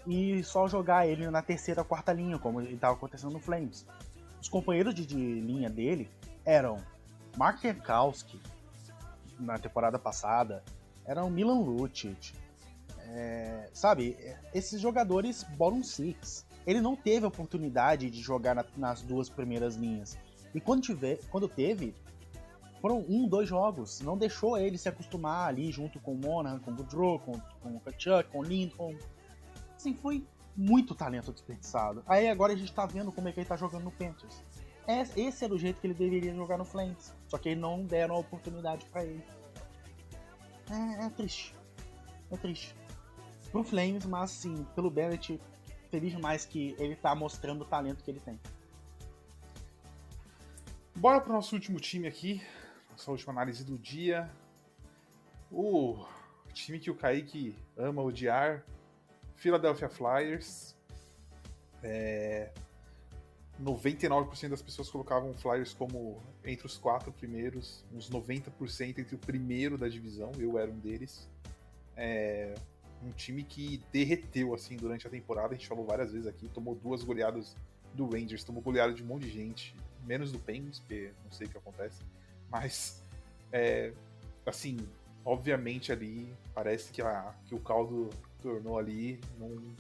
e 0.06 0.44
só 0.44 0.68
jogar 0.68 1.08
ele 1.08 1.30
na 1.30 1.42
terceira, 1.42 1.84
quarta 1.84 2.12
linha, 2.12 2.38
como 2.38 2.62
estava 2.62 2.94
acontecendo 2.94 3.32
no 3.32 3.40
Flames. 3.40 3.86
Os 4.42 4.50
companheiros 4.50 4.94
de, 4.94 5.06
de 5.06 5.16
linha 5.16 5.70
dele 5.70 6.10
eram 6.46 6.78
Mark 7.38 7.62
Jankowski 7.62 8.42
na 9.40 9.58
temporada 9.58 9.98
passada, 9.98 10.64
eram 11.06 11.30
Milan 11.30 11.60
Lucic, 11.60 12.34
é, 13.00 13.70
sabe? 13.74 14.18
Esses 14.54 14.82
jogadores 14.82 15.44
bottom 15.58 15.84
six 15.84 16.46
ele 16.66 16.82
não 16.82 16.96
teve 16.96 17.26
a 17.26 17.28
oportunidade 17.28 18.10
de 18.10 18.22
jogar 18.22 18.56
na, 18.56 18.66
nas 18.78 19.02
duas 19.02 19.30
primeiras 19.30 19.76
linhas. 19.76 20.18
E 20.54 20.62
quando, 20.62 20.82
tiver, 20.82 21.20
quando 21.30 21.48
teve, 21.48 21.94
foram 22.82 23.06
um, 23.08 23.28
dois 23.28 23.48
jogos. 23.48 24.02
Não 24.02 24.18
deixou 24.18 24.58
ele 24.58 24.78
se 24.78 24.90
acostumar 24.90 25.48
ali 25.48 25.72
junto 25.72 26.00
com 26.00 26.14
o 26.14 26.18
Monahan, 26.18 26.60
com 26.60 26.72
o 26.72 26.76
Goodrow, 26.76 27.20
com, 27.20 27.40
com 27.62 27.78
o 27.78 27.80
Kachuk, 27.80 28.30
com 28.30 28.40
o 28.40 28.44
Lincoln. 28.44 28.96
Assim, 29.76 29.94
foi 29.94 30.26
muito 30.56 30.94
talento 30.94 31.32
desperdiçado. 31.32 32.04
Aí 32.06 32.28
agora 32.28 32.54
a 32.54 32.56
gente 32.56 32.72
tá 32.74 32.86
vendo 32.86 33.12
como 33.12 33.28
é 33.28 33.32
que 33.32 33.40
ele 33.40 33.48
tá 33.48 33.56
jogando 33.56 33.84
no 33.84 33.92
Panthers. 33.92 34.44
Esse 35.16 35.46
era 35.46 35.54
o 35.54 35.58
jeito 35.58 35.80
que 35.80 35.88
ele 35.88 35.94
deveria 35.94 36.36
jogar 36.36 36.58
no 36.58 36.66
Flames. 36.66 37.14
Só 37.28 37.38
que 37.38 37.56
não 37.56 37.86
deram 37.86 38.16
a 38.16 38.20
oportunidade 38.20 38.86
para 38.86 39.06
ele. 39.06 39.24
É, 40.70 41.06
é, 41.06 41.10
triste. 41.10 41.56
É 42.32 42.38
triste. 42.38 42.76
Pro 43.52 43.64
Flames, 43.64 44.06
mas 44.06 44.32
assim, 44.32 44.66
pelo 44.76 44.90
Bennett, 44.90 45.40
feliz 45.94 46.16
mais 46.16 46.44
que 46.44 46.76
ele 46.80 46.96
tá 46.96 47.14
mostrando 47.14 47.62
o 47.62 47.66
talento 47.66 48.04
que 48.04 48.10
ele 48.10 48.20
tem. 48.20 48.40
Bora 50.96 51.22
pro 51.22 51.32
nosso 51.32 51.54
último 51.54 51.80
time 51.80 52.08
aqui. 52.08 52.42
Nossa 52.90 53.12
última 53.12 53.32
análise 53.32 53.64
do 53.64 53.78
dia. 53.78 54.28
O 55.52 56.04
time 56.52 56.80
que 56.80 56.90
o 56.90 56.96
Kaique 56.96 57.56
ama 57.78 58.02
odiar. 58.02 58.66
Philadelphia 59.36 59.88
Flyers. 59.88 60.76
É... 61.84 62.52
99% 63.62 64.50
das 64.50 64.64
pessoas 64.64 64.90
colocavam 64.90 65.30
o 65.30 65.34
Flyers 65.36 65.76
como 65.76 66.24
entre 66.44 66.66
os 66.66 66.76
quatro 66.76 67.12
primeiros, 67.12 67.86
uns 67.94 68.10
90% 68.10 68.98
entre 68.98 69.14
o 69.14 69.20
primeiro 69.20 69.78
da 69.78 69.88
divisão, 69.88 70.32
eu 70.40 70.58
era 70.58 70.72
um 70.72 70.80
deles. 70.80 71.30
É 71.96 72.56
um 73.06 73.12
time 73.12 73.44
que 73.44 73.82
derreteu 73.92 74.54
assim 74.54 74.78
durante 74.78 75.06
a 75.06 75.10
temporada. 75.10 75.54
A 75.54 75.58
gente 75.58 75.68
falou 75.68 75.86
várias 75.86 76.12
vezes 76.12 76.28
aqui, 76.28 76.48
tomou 76.50 76.76
duas 76.76 77.04
goleadas 77.04 77.56
do 77.94 78.08
Rangers, 78.08 78.44
tomou 78.44 78.62
goleada 78.62 78.94
de 78.94 79.04
um 79.04 79.06
monte 79.06 79.24
de 79.24 79.32
gente, 79.32 79.76
menos 80.06 80.32
do 80.32 80.40
Penguins, 80.40 80.80
porque 80.80 81.12
não 81.24 81.32
sei 81.32 81.48
o 81.48 81.50
que 81.50 81.58
acontece. 81.58 82.02
Mas, 82.50 83.02
é, 83.52 83.94
assim, 84.46 84.78
obviamente 85.26 85.92
ali 85.92 86.34
parece 86.54 86.92
que, 86.92 87.02
a, 87.02 87.34
que 87.46 87.54
o 87.54 87.60
caldo 87.60 88.10
tornou 88.42 88.78
ali. 88.78 89.20
Não, 89.38 89.76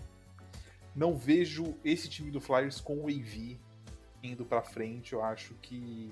não 0.95 1.17
vejo 1.17 1.75
esse 1.83 2.09
time 2.09 2.29
do 2.29 2.39
Flyers 2.39 2.79
com 2.79 2.97
o 2.97 3.07
AV 3.07 3.57
indo 4.21 4.45
para 4.45 4.61
frente. 4.61 5.13
Eu 5.13 5.23
acho 5.23 5.53
que 5.55 6.11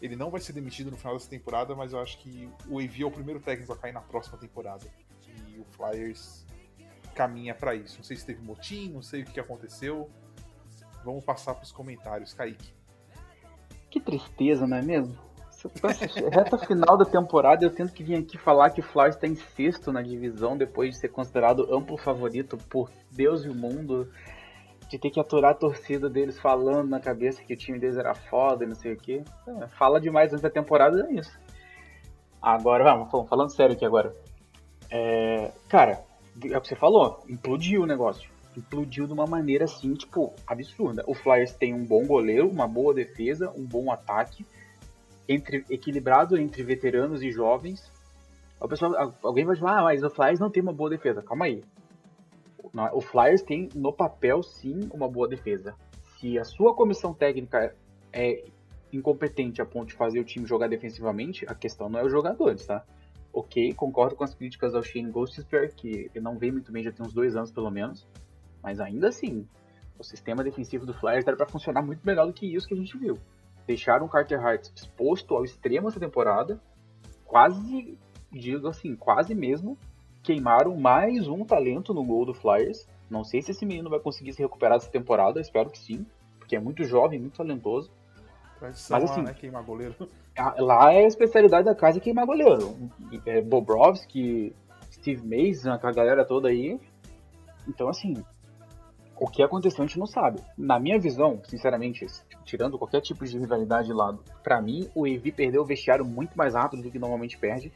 ele 0.00 0.16
não 0.16 0.30
vai 0.30 0.40
ser 0.40 0.52
demitido 0.52 0.90
no 0.90 0.96
final 0.96 1.14
dessa 1.14 1.28
temporada, 1.28 1.74
mas 1.74 1.92
eu 1.92 2.00
acho 2.00 2.18
que 2.18 2.48
o 2.68 2.78
AV 2.78 3.02
é 3.02 3.04
o 3.04 3.10
primeiro 3.10 3.40
técnico 3.40 3.72
a 3.72 3.76
cair 3.76 3.92
na 3.92 4.00
próxima 4.00 4.38
temporada 4.38 4.86
o 5.60 5.64
Flyers 5.72 6.46
caminha 7.14 7.54
para 7.54 7.74
isso. 7.74 7.98
Não 7.98 8.04
sei 8.04 8.16
se 8.16 8.24
teve 8.24 8.42
motim, 8.42 8.90
não 8.90 9.02
sei 9.02 9.22
o 9.22 9.24
que 9.24 9.38
aconteceu. 9.38 10.10
Vamos 11.04 11.24
passar 11.24 11.54
para 11.54 11.64
os 11.64 11.72
comentários, 11.72 12.34
Kaique. 12.34 12.72
Que 13.90 14.00
tristeza, 14.00 14.66
não 14.66 14.76
é 14.76 14.82
mesmo? 14.82 15.16
Reta 16.32 16.56
final 16.56 16.96
da 16.96 17.04
temporada, 17.04 17.64
eu 17.64 17.70
tento 17.70 17.92
que 17.92 18.02
vir 18.02 18.16
aqui 18.16 18.38
falar 18.38 18.70
que 18.70 18.80
o 18.80 18.82
Flyers 18.82 19.16
está 19.16 19.26
em 19.26 19.34
sexto 19.34 19.92
na 19.92 20.00
divisão 20.00 20.56
depois 20.56 20.94
de 20.94 21.00
ser 21.00 21.08
considerado 21.08 21.74
amplo 21.74 21.98
favorito 21.98 22.56
por 22.56 22.90
Deus 23.10 23.44
e 23.44 23.48
o 23.48 23.54
mundo. 23.54 24.10
De 24.88 24.98
ter 24.98 25.10
que 25.10 25.20
aturar 25.20 25.52
a 25.52 25.54
torcida 25.54 26.10
deles 26.10 26.38
falando 26.40 26.88
na 26.88 26.98
cabeça 26.98 27.44
que 27.44 27.54
o 27.54 27.56
time 27.56 27.78
deles 27.78 27.96
era 27.96 28.12
foda 28.12 28.64
e 28.64 28.66
não 28.66 28.74
sei 28.74 28.92
o 28.92 28.96
que. 28.96 29.22
É, 29.46 29.68
fala 29.68 30.00
demais 30.00 30.32
antes 30.32 30.42
da 30.42 30.50
temporada, 30.50 31.06
é 31.08 31.12
isso. 31.12 31.38
Agora, 32.42 32.82
vamos, 32.82 33.28
falando 33.28 33.50
sério 33.50 33.76
aqui 33.76 33.84
agora. 33.84 34.12
É, 34.90 35.52
cara, 35.68 36.02
é 36.44 36.56
o 36.56 36.60
que 36.60 36.68
você 36.68 36.76
falou, 36.76 37.22
implodiu 37.28 37.82
o 37.82 37.86
negócio. 37.86 38.28
Implodiu 38.56 39.06
de 39.06 39.12
uma 39.12 39.26
maneira 39.26 39.64
assim, 39.64 39.94
tipo, 39.94 40.34
absurda. 40.46 41.04
O 41.06 41.14
Flyers 41.14 41.52
tem 41.52 41.72
um 41.72 41.84
bom 41.84 42.04
goleiro, 42.04 42.48
uma 42.48 42.66
boa 42.66 42.92
defesa, 42.92 43.50
um 43.56 43.64
bom 43.64 43.92
ataque, 43.92 44.44
entre, 45.28 45.64
equilibrado 45.70 46.36
entre 46.36 46.62
veteranos 46.62 47.22
e 47.22 47.30
jovens. 47.30 47.90
O 48.60 48.68
pessoal, 48.68 49.14
alguém 49.22 49.44
vai 49.44 49.56
falar, 49.56 49.78
ah, 49.78 49.82
mas 49.84 50.02
o 50.02 50.10
Flyers 50.10 50.40
não 50.40 50.50
tem 50.50 50.62
uma 50.62 50.72
boa 50.72 50.90
defesa. 50.90 51.22
Calma 51.22 51.44
aí. 51.44 51.62
O 52.92 53.00
Flyers 53.00 53.42
tem 53.42 53.68
no 53.74 53.92
papel 53.92 54.42
sim 54.42 54.88
uma 54.92 55.08
boa 55.08 55.28
defesa. 55.28 55.74
Se 56.18 56.38
a 56.38 56.44
sua 56.44 56.74
comissão 56.74 57.14
técnica 57.14 57.74
é 58.12 58.44
incompetente 58.92 59.62
a 59.62 59.64
ponto 59.66 59.88
de 59.88 59.94
fazer 59.94 60.20
o 60.20 60.24
time 60.24 60.46
jogar 60.46 60.68
defensivamente, 60.68 61.46
a 61.48 61.54
questão 61.54 61.88
não 61.88 62.00
é 62.00 62.04
os 62.04 62.12
jogadores, 62.12 62.66
tá? 62.66 62.84
Ok, 63.32 63.72
concordo 63.74 64.16
com 64.16 64.24
as 64.24 64.34
críticas 64.34 64.74
ao 64.74 64.82
Shane 64.82 65.10
Gostisbehere, 65.10 65.72
que 65.74 66.10
ele 66.14 66.20
não 66.20 66.38
vem 66.38 66.52
muito 66.52 66.72
bem, 66.72 66.82
já 66.82 66.92
tem 66.92 67.04
uns 67.04 67.12
dois 67.12 67.36
anos 67.36 67.50
pelo 67.50 67.70
menos, 67.70 68.06
mas 68.62 68.80
ainda 68.80 69.08
assim, 69.08 69.46
o 69.98 70.04
sistema 70.04 70.42
defensivo 70.42 70.86
do 70.86 70.94
Flyers 70.94 71.26
era 71.26 71.36
para 71.36 71.46
funcionar 71.46 71.82
muito 71.82 72.04
melhor 72.04 72.26
do 72.26 72.32
que 72.32 72.46
isso 72.46 72.66
que 72.66 72.74
a 72.74 72.76
gente 72.76 72.96
viu. 72.98 73.18
Deixaram 73.66 74.06
o 74.06 74.08
Carter 74.08 74.44
Hart 74.44 74.68
exposto 74.74 75.34
ao 75.34 75.44
extremo 75.44 75.88
essa 75.88 76.00
temporada, 76.00 76.60
quase, 77.24 77.96
digo 78.32 78.66
assim, 78.66 78.96
quase 78.96 79.34
mesmo, 79.34 79.78
queimaram 80.22 80.76
mais 80.76 81.28
um 81.28 81.44
talento 81.44 81.94
no 81.94 82.04
gol 82.04 82.24
do 82.24 82.34
Flyers. 82.34 82.88
Não 83.08 83.24
sei 83.24 83.42
se 83.42 83.52
esse 83.52 83.64
menino 83.64 83.90
vai 83.90 84.00
conseguir 84.00 84.32
se 84.32 84.42
recuperar 84.42 84.76
essa 84.76 84.90
temporada, 84.90 85.40
espero 85.40 85.70
que 85.70 85.78
sim, 85.78 86.06
porque 86.38 86.56
é 86.56 86.60
muito 86.60 86.82
jovem, 86.84 87.20
muito 87.20 87.36
talentoso. 87.36 87.90
Tradição 88.60 89.00
Mas, 89.00 89.10
assim, 89.10 89.20
lá, 89.22 89.26
né? 89.28 89.34
Queimar 89.34 89.64
goleiro. 89.64 89.94
Lá 90.58 90.92
é 90.92 91.04
a 91.04 91.08
especialidade 91.08 91.64
da 91.64 91.74
casa 91.74 91.98
queimar 91.98 92.26
goleiro. 92.26 92.76
É 93.24 93.40
Bobrovski, 93.40 94.54
Steve 94.92 95.22
Mason, 95.26 95.72
a 95.72 95.92
galera 95.92 96.24
toda 96.24 96.48
aí. 96.48 96.78
Então, 97.66 97.88
assim, 97.88 98.22
o 99.16 99.26
que 99.26 99.42
aconteceu 99.42 99.82
a 99.82 99.86
gente 99.86 99.98
não 99.98 100.06
sabe. 100.06 100.40
Na 100.56 100.78
minha 100.78 100.98
visão, 100.98 101.40
sinceramente, 101.44 102.06
tirando 102.44 102.78
qualquer 102.78 103.00
tipo 103.00 103.24
de 103.24 103.38
rivalidade 103.38 103.86
de 103.86 103.94
lado, 103.94 104.22
para 104.42 104.60
mim 104.60 104.88
o 104.94 105.06
Evi 105.06 105.32
perdeu 105.32 105.62
o 105.62 105.66
vestiário 105.66 106.04
muito 106.04 106.36
mais 106.36 106.54
rápido 106.54 106.82
do 106.82 106.90
que 106.90 106.98
normalmente 106.98 107.38
perde. 107.38 107.72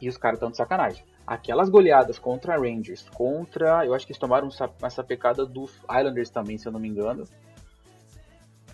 E 0.00 0.08
os 0.08 0.16
caras 0.16 0.38
estão 0.38 0.50
de 0.50 0.56
sacanagem. 0.56 1.04
Aquelas 1.26 1.68
goleadas 1.68 2.18
contra 2.18 2.56
Rangers, 2.56 3.08
contra. 3.10 3.86
Eu 3.86 3.94
acho 3.94 4.06
que 4.06 4.12
eles 4.12 4.18
tomaram 4.18 4.48
essa 4.82 5.04
pecada 5.04 5.46
dos 5.46 5.78
Islanders 5.90 6.30
também, 6.30 6.58
se 6.58 6.66
eu 6.66 6.72
não 6.72 6.80
me 6.80 6.88
engano. 6.88 7.24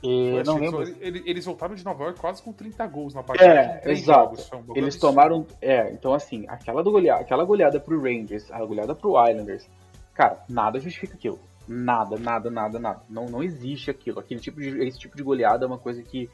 E 0.02 0.42
não 0.44 0.56
lembro. 0.56 0.82
Eles 1.00 1.44
voltaram 1.44 1.74
de 1.74 1.84
Nova 1.84 2.04
York 2.04 2.20
quase 2.20 2.42
com 2.42 2.52
30 2.52 2.86
gols 2.86 3.14
na 3.14 3.22
partida. 3.22 3.80
É, 3.84 3.90
exato. 3.90 4.36
Jogos, 4.36 4.68
um 4.68 4.76
eles 4.76 4.96
tomaram. 4.96 5.46
É, 5.60 5.92
então 5.92 6.14
assim, 6.14 6.46
aquela, 6.48 6.82
do 6.82 6.90
goleada, 6.90 7.20
aquela 7.20 7.44
goleada 7.44 7.78
pro 7.78 8.00
Rangers, 8.00 8.50
a 8.50 8.64
goleada 8.64 8.94
pro 8.94 9.22
Islanders. 9.28 9.68
Cara, 10.14 10.42
nada 10.48 10.80
justifica 10.80 11.14
aquilo. 11.14 11.38
Nada, 11.68 12.18
nada, 12.18 12.50
nada, 12.50 12.78
nada. 12.78 13.02
Não, 13.08 13.26
não 13.26 13.42
existe 13.42 13.90
aquilo. 13.90 14.20
Aquele 14.20 14.40
tipo 14.40 14.60
de, 14.60 14.82
esse 14.84 14.98
tipo 14.98 15.16
de 15.16 15.22
goleada 15.22 15.64
é 15.64 15.68
uma 15.68 15.78
coisa 15.78 16.02
que, 16.02 16.28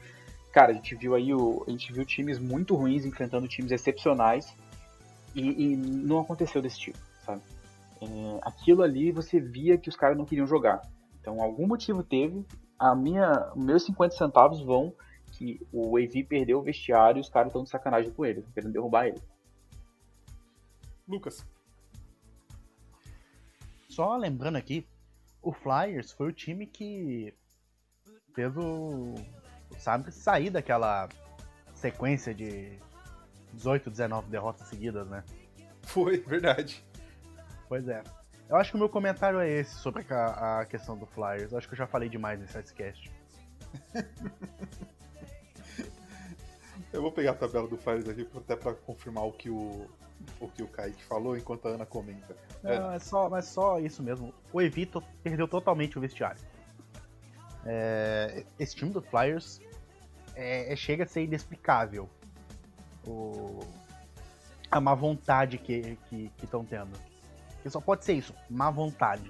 cara, 0.51 0.71
a 0.71 0.73
gente 0.73 0.95
viu 0.95 1.13
aí 1.13 1.33
o, 1.33 1.63
a 1.67 1.71
gente 1.71 1.91
viu 1.91 2.05
times 2.05 2.39
muito 2.39 2.73
ruins 2.73 3.05
enfrentando 3.05 3.47
times 3.47 3.71
excepcionais 3.71 4.55
e, 5.35 5.73
e 5.73 5.75
não 5.75 6.19
aconteceu 6.19 6.61
desse 6.61 6.79
tipo, 6.79 6.97
sabe? 7.25 7.41
É, 8.01 8.39
aquilo 8.43 8.81
ali 8.81 9.11
você 9.11 9.39
via 9.39 9.77
que 9.77 9.89
os 9.89 9.95
caras 9.95 10.17
não 10.17 10.25
queriam 10.25 10.47
jogar. 10.47 10.81
Então, 11.19 11.41
algum 11.41 11.67
motivo 11.67 12.01
teve. 12.03 12.45
A 12.77 12.95
minha, 12.95 13.51
meus 13.55 13.85
50 13.85 14.15
centavos 14.15 14.61
vão 14.61 14.93
que 15.31 15.59
o 15.71 15.97
AV 15.97 16.23
perdeu 16.23 16.59
o 16.59 16.63
vestiário 16.63 17.19
e 17.19 17.21
os 17.21 17.29
caras 17.29 17.49
estão 17.49 17.63
de 17.63 17.69
sacanagem 17.69 18.11
com 18.11 18.25
ele, 18.25 18.45
querendo 18.53 18.73
derrubar 18.73 19.07
ele. 19.07 19.21
Lucas. 21.07 21.45
Só 23.89 24.15
lembrando 24.15 24.57
aqui, 24.57 24.87
o 25.41 25.51
Flyers 25.51 26.11
foi 26.11 26.27
o 26.27 26.33
time 26.33 26.65
que 26.65 27.33
fez 28.33 28.55
o, 28.57 29.15
sabe, 29.79 30.11
sair 30.11 30.49
daquela 30.49 31.09
sequência 31.73 32.33
de 32.33 32.79
18, 33.53 33.89
19 33.89 34.29
derrotas 34.29 34.67
seguidas, 34.67 35.07
né? 35.07 35.23
Foi, 35.83 36.17
verdade. 36.19 36.85
Pois 37.67 37.87
é. 37.87 38.03
Eu 38.49 38.55
acho 38.55 38.71
que 38.71 38.77
o 38.77 38.79
meu 38.79 38.87
comentário 38.87 39.39
é 39.39 39.49
esse 39.49 39.75
sobre 39.75 40.05
a, 40.09 40.61
a 40.61 40.65
questão 40.65 40.97
do 40.97 41.05
Flyers. 41.05 41.51
Eu 41.51 41.57
acho 41.57 41.67
que 41.67 41.73
eu 41.73 41.77
já 41.77 41.85
falei 41.85 42.07
demais 42.07 42.39
nesse 42.39 42.53
Sidecast. 42.53 43.11
eu 46.93 47.01
vou 47.01 47.11
pegar 47.11 47.31
a 47.31 47.35
tabela 47.35 47.67
do 47.67 47.77
Flyers 47.77 48.07
aqui 48.07 48.27
até 48.35 48.55
para 48.55 48.73
confirmar 48.73 49.25
o 49.25 49.33
que 49.33 49.49
o, 49.49 49.85
o 50.39 50.47
que 50.47 50.63
o 50.63 50.67
Kaique 50.67 51.03
falou 51.03 51.37
enquanto 51.37 51.67
a 51.67 51.71
Ana 51.71 51.85
comenta. 51.85 52.37
Não, 52.63 52.91
é, 52.91 52.95
é 52.95 52.99
só, 52.99 53.29
mas 53.29 53.45
só 53.45 53.79
isso 53.79 54.01
mesmo. 54.01 54.33
O 54.53 54.61
Evito 54.61 55.03
perdeu 55.21 55.47
totalmente 55.47 55.97
o 55.97 56.01
vestiário. 56.01 56.41
É, 57.65 58.45
esse 58.57 58.75
time 58.75 58.91
do 58.91 59.01
Flyers 59.01 59.59
é, 60.35 60.71
é 60.71 60.75
chega 60.77 61.03
a 61.03 61.07
ser 61.07 61.23
inexplicável. 61.23 62.09
O, 63.05 63.59
a 64.71 64.79
má 64.79 64.95
vontade 64.95 65.57
que 65.57 65.97
estão 66.41 66.63
que, 66.63 66.69
que 66.69 66.75
tendo. 66.75 67.16
Que 67.67 67.71
só 67.71 67.81
pode 67.81 68.05
ser 68.05 68.13
isso, 68.13 68.33
má 68.49 68.71
vontade 68.71 69.29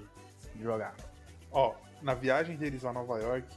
de 0.54 0.62
jogar. 0.62 0.94
Ó, 1.50 1.74
na 2.00 2.14
viagem 2.14 2.56
deles 2.56 2.84
a 2.84 2.92
Nova 2.92 3.18
York, 3.18 3.48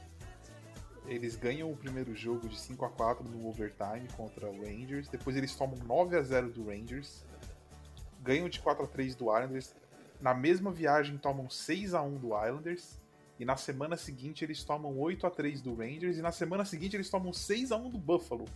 eles 1.06 1.36
ganham 1.36 1.70
o 1.70 1.76
primeiro 1.76 2.16
jogo 2.16 2.48
de 2.48 2.58
5 2.58 2.84
a 2.84 2.90
4 2.90 3.28
no 3.28 3.46
overtime 3.46 4.08
contra 4.16 4.50
o 4.50 4.60
Rangers. 4.60 5.06
Depois 5.06 5.36
eles 5.36 5.54
tomam 5.54 5.78
9 5.86 6.16
a 6.16 6.22
0 6.22 6.50
do 6.50 6.66
Rangers. 6.66 7.24
Ganham 8.24 8.48
de 8.48 8.58
4 8.58 8.82
a 8.82 8.88
3 8.88 9.14
do 9.14 9.26
Islanders. 9.26 9.72
Na 10.20 10.34
mesma 10.34 10.72
viagem 10.72 11.16
tomam 11.16 11.48
6 11.48 11.94
a 11.94 12.02
1 12.02 12.16
do 12.16 12.28
Islanders. 12.30 13.00
E 13.38 13.44
na 13.44 13.54
semana 13.54 13.96
seguinte 13.96 14.44
eles 14.44 14.64
tomam 14.64 14.98
8 14.98 15.28
a 15.28 15.30
3 15.30 15.62
do 15.62 15.76
Rangers. 15.76 16.18
E 16.18 16.22
na 16.22 16.32
semana 16.32 16.64
seguinte 16.64 16.96
eles 16.96 17.08
tomam 17.08 17.32
6 17.32 17.70
a 17.70 17.76
1 17.76 17.88
do 17.88 17.98
Buffalo. 17.98 18.46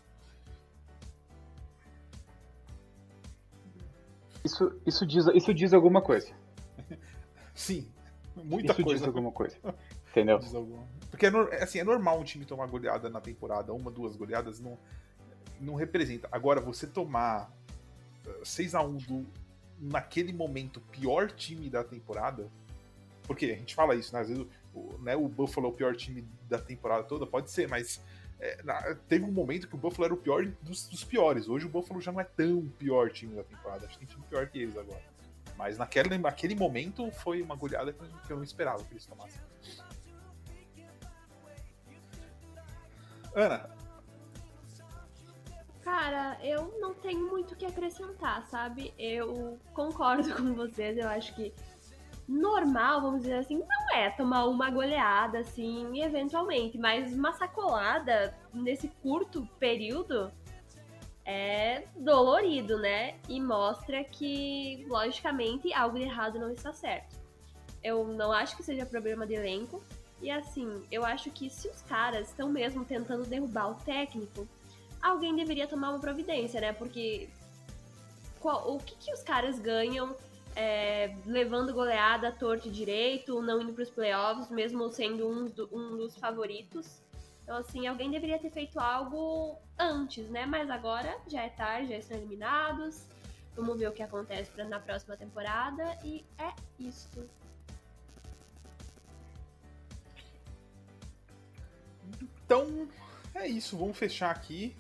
Isso, 4.56 4.80
isso, 4.86 5.06
diz, 5.06 5.26
isso 5.34 5.52
diz 5.52 5.74
alguma 5.74 6.00
coisa. 6.00 6.32
Sim, 7.54 7.86
muita 8.34 8.72
isso 8.72 8.82
coisa. 8.82 8.96
Isso 8.96 8.98
diz 8.98 9.06
alguma 9.06 9.30
coisa. 9.30 9.56
Entendeu? 10.10 10.40
Porque 11.10 11.26
é, 11.26 11.62
assim, 11.62 11.78
é 11.78 11.84
normal 11.84 12.18
um 12.18 12.24
time 12.24 12.44
tomar 12.44 12.66
goleada 12.66 13.10
na 13.10 13.20
temporada, 13.20 13.72
uma, 13.72 13.90
duas 13.90 14.16
goleadas, 14.16 14.60
não, 14.60 14.78
não 15.60 15.74
representa. 15.74 16.28
Agora, 16.32 16.60
você 16.60 16.86
tomar 16.86 17.50
6 18.42 18.72
eh, 18.72 18.76
a 18.76 18.82
1 18.82 18.96
do, 18.96 19.26
naquele 19.78 20.32
momento, 20.32 20.80
pior 20.80 21.30
time 21.30 21.68
da 21.68 21.84
temporada. 21.84 22.50
Porque 23.24 23.46
a 23.46 23.56
gente 23.56 23.74
fala 23.74 23.94
isso, 23.94 24.14
né? 24.14 24.20
Às 24.20 24.28
vezes 24.28 24.46
o, 24.72 24.98
né, 24.98 25.16
o 25.16 25.28
Buffalo 25.28 25.66
é 25.66 25.70
o 25.70 25.72
pior 25.72 25.94
time 25.96 26.26
da 26.48 26.58
temporada 26.58 27.02
toda, 27.04 27.26
pode 27.26 27.50
ser, 27.50 27.68
mas 27.68 28.00
é, 28.38 28.62
na, 28.62 28.94
teve 29.08 29.24
um 29.24 29.32
momento 29.32 29.66
que 29.66 29.74
o 29.74 29.78
Buffalo 29.78 30.04
era 30.04 30.14
o 30.14 30.16
pior 30.16 30.44
dos, 30.62 30.86
dos, 30.88 31.04
piores. 31.04 31.48
Hoje 31.48 31.66
o 31.66 31.68
Buffalo 31.68 32.00
já 32.00 32.12
não 32.12 32.20
é 32.20 32.24
tão 32.24 32.68
pior 32.78 33.10
time 33.10 33.34
da 33.34 33.42
temporada. 33.42 33.86
Acho 33.86 33.98
que 33.98 34.06
tem 34.06 34.14
time 34.14 34.26
pior 34.28 34.46
que 34.48 34.58
eles 34.58 34.76
agora. 34.76 35.02
Mas 35.56 35.78
naquele, 35.78 36.18
naquele 36.18 36.54
momento 36.54 37.10
foi 37.10 37.40
uma 37.40 37.56
goleada 37.56 37.92
que 37.92 38.30
eu 38.30 38.36
não 38.36 38.44
esperava 38.44 38.82
que 38.84 38.92
eles 38.92 39.06
tomassem. 39.06 39.40
Ana. 43.34 43.70
Cara, 45.82 46.36
eu 46.42 46.74
não 46.80 46.94
tenho 46.94 47.30
muito 47.30 47.54
o 47.54 47.56
que 47.56 47.64
acrescentar, 47.64 48.46
sabe? 48.48 48.92
Eu 48.98 49.58
concordo 49.72 50.32
com 50.36 50.52
vocês, 50.52 50.98
eu 50.98 51.08
acho 51.08 51.34
que 51.34 51.54
normal, 52.28 53.00
vamos 53.00 53.22
dizer 53.22 53.38
assim, 53.38 53.58
não 53.58 53.96
é 53.96 54.10
tomar 54.10 54.46
uma 54.46 54.70
goleada, 54.70 55.40
assim, 55.40 56.02
eventualmente, 56.02 56.76
mas 56.76 57.12
uma 57.12 57.32
sacolada 57.32 58.36
nesse 58.52 58.88
curto 59.02 59.46
período 59.58 60.30
é 61.24 61.84
dolorido, 61.96 62.78
né? 62.78 63.14
E 63.28 63.40
mostra 63.40 64.02
que, 64.04 64.84
logicamente, 64.88 65.72
algo 65.72 65.98
de 65.98 66.04
errado 66.04 66.38
não 66.38 66.50
está 66.50 66.72
certo. 66.72 67.16
Eu 67.82 68.06
não 68.06 68.32
acho 68.32 68.56
que 68.56 68.62
seja 68.62 68.84
problema 68.84 69.26
de 69.26 69.34
elenco, 69.34 69.82
e 70.20 70.30
assim, 70.30 70.82
eu 70.90 71.04
acho 71.04 71.30
que 71.30 71.50
se 71.50 71.68
os 71.68 71.82
caras 71.82 72.28
estão 72.28 72.48
mesmo 72.48 72.84
tentando 72.84 73.24
derrubar 73.24 73.70
o 73.70 73.74
técnico, 73.74 74.48
alguém 75.00 75.34
deveria 75.34 75.66
tomar 75.66 75.90
uma 75.90 76.00
providência, 76.00 76.60
né? 76.60 76.72
Porque 76.72 77.28
qual, 78.40 78.74
o 78.74 78.78
que, 78.78 78.96
que 78.96 79.12
os 79.12 79.22
caras 79.22 79.58
ganham 79.58 80.16
é, 80.56 81.14
levando 81.26 81.74
goleada 81.74 82.32
torto 82.32 82.68
e 82.68 82.70
direito, 82.70 83.42
não 83.42 83.60
indo 83.60 83.74
para 83.74 83.82
os 83.82 83.90
playoffs, 83.90 84.50
mesmo 84.50 84.90
sendo 84.90 85.28
um, 85.28 85.44
do, 85.44 85.68
um 85.70 85.98
dos 85.98 86.16
favoritos? 86.16 87.02
Então, 87.42 87.58
assim, 87.58 87.86
alguém 87.86 88.10
deveria 88.10 88.38
ter 88.38 88.50
feito 88.50 88.80
algo 88.80 89.56
antes, 89.78 90.28
né? 90.30 90.46
Mas 90.46 90.70
agora 90.70 91.16
já 91.28 91.42
é 91.42 91.50
tarde, 91.50 91.90
já 91.90 91.98
estão 91.98 92.16
eliminados. 92.16 93.06
Vamos 93.54 93.78
ver 93.78 93.88
o 93.88 93.92
que 93.92 94.02
acontece 94.02 94.50
pra, 94.50 94.64
na 94.64 94.80
próxima 94.80 95.16
temporada. 95.16 95.96
E 96.02 96.24
é 96.38 96.52
isso. 96.78 97.28
Então, 102.44 102.88
é 103.34 103.46
isso. 103.46 103.76
Vamos 103.76 103.96
fechar 103.96 104.30
aqui. 104.30 104.74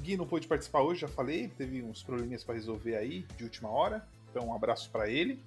Gui 0.00 0.16
não 0.16 0.26
pôde 0.26 0.46
participar 0.46 0.82
hoje, 0.82 1.00
já 1.00 1.08
falei. 1.08 1.48
Teve 1.48 1.82
uns 1.82 2.02
probleminhas 2.02 2.44
para 2.44 2.56
resolver 2.56 2.96
aí 2.96 3.22
de 3.36 3.44
última 3.44 3.70
hora. 3.70 4.06
Então, 4.36 4.48
um 4.48 4.54
abraço 4.54 4.90
para 4.90 5.08
ele. 5.08 5.42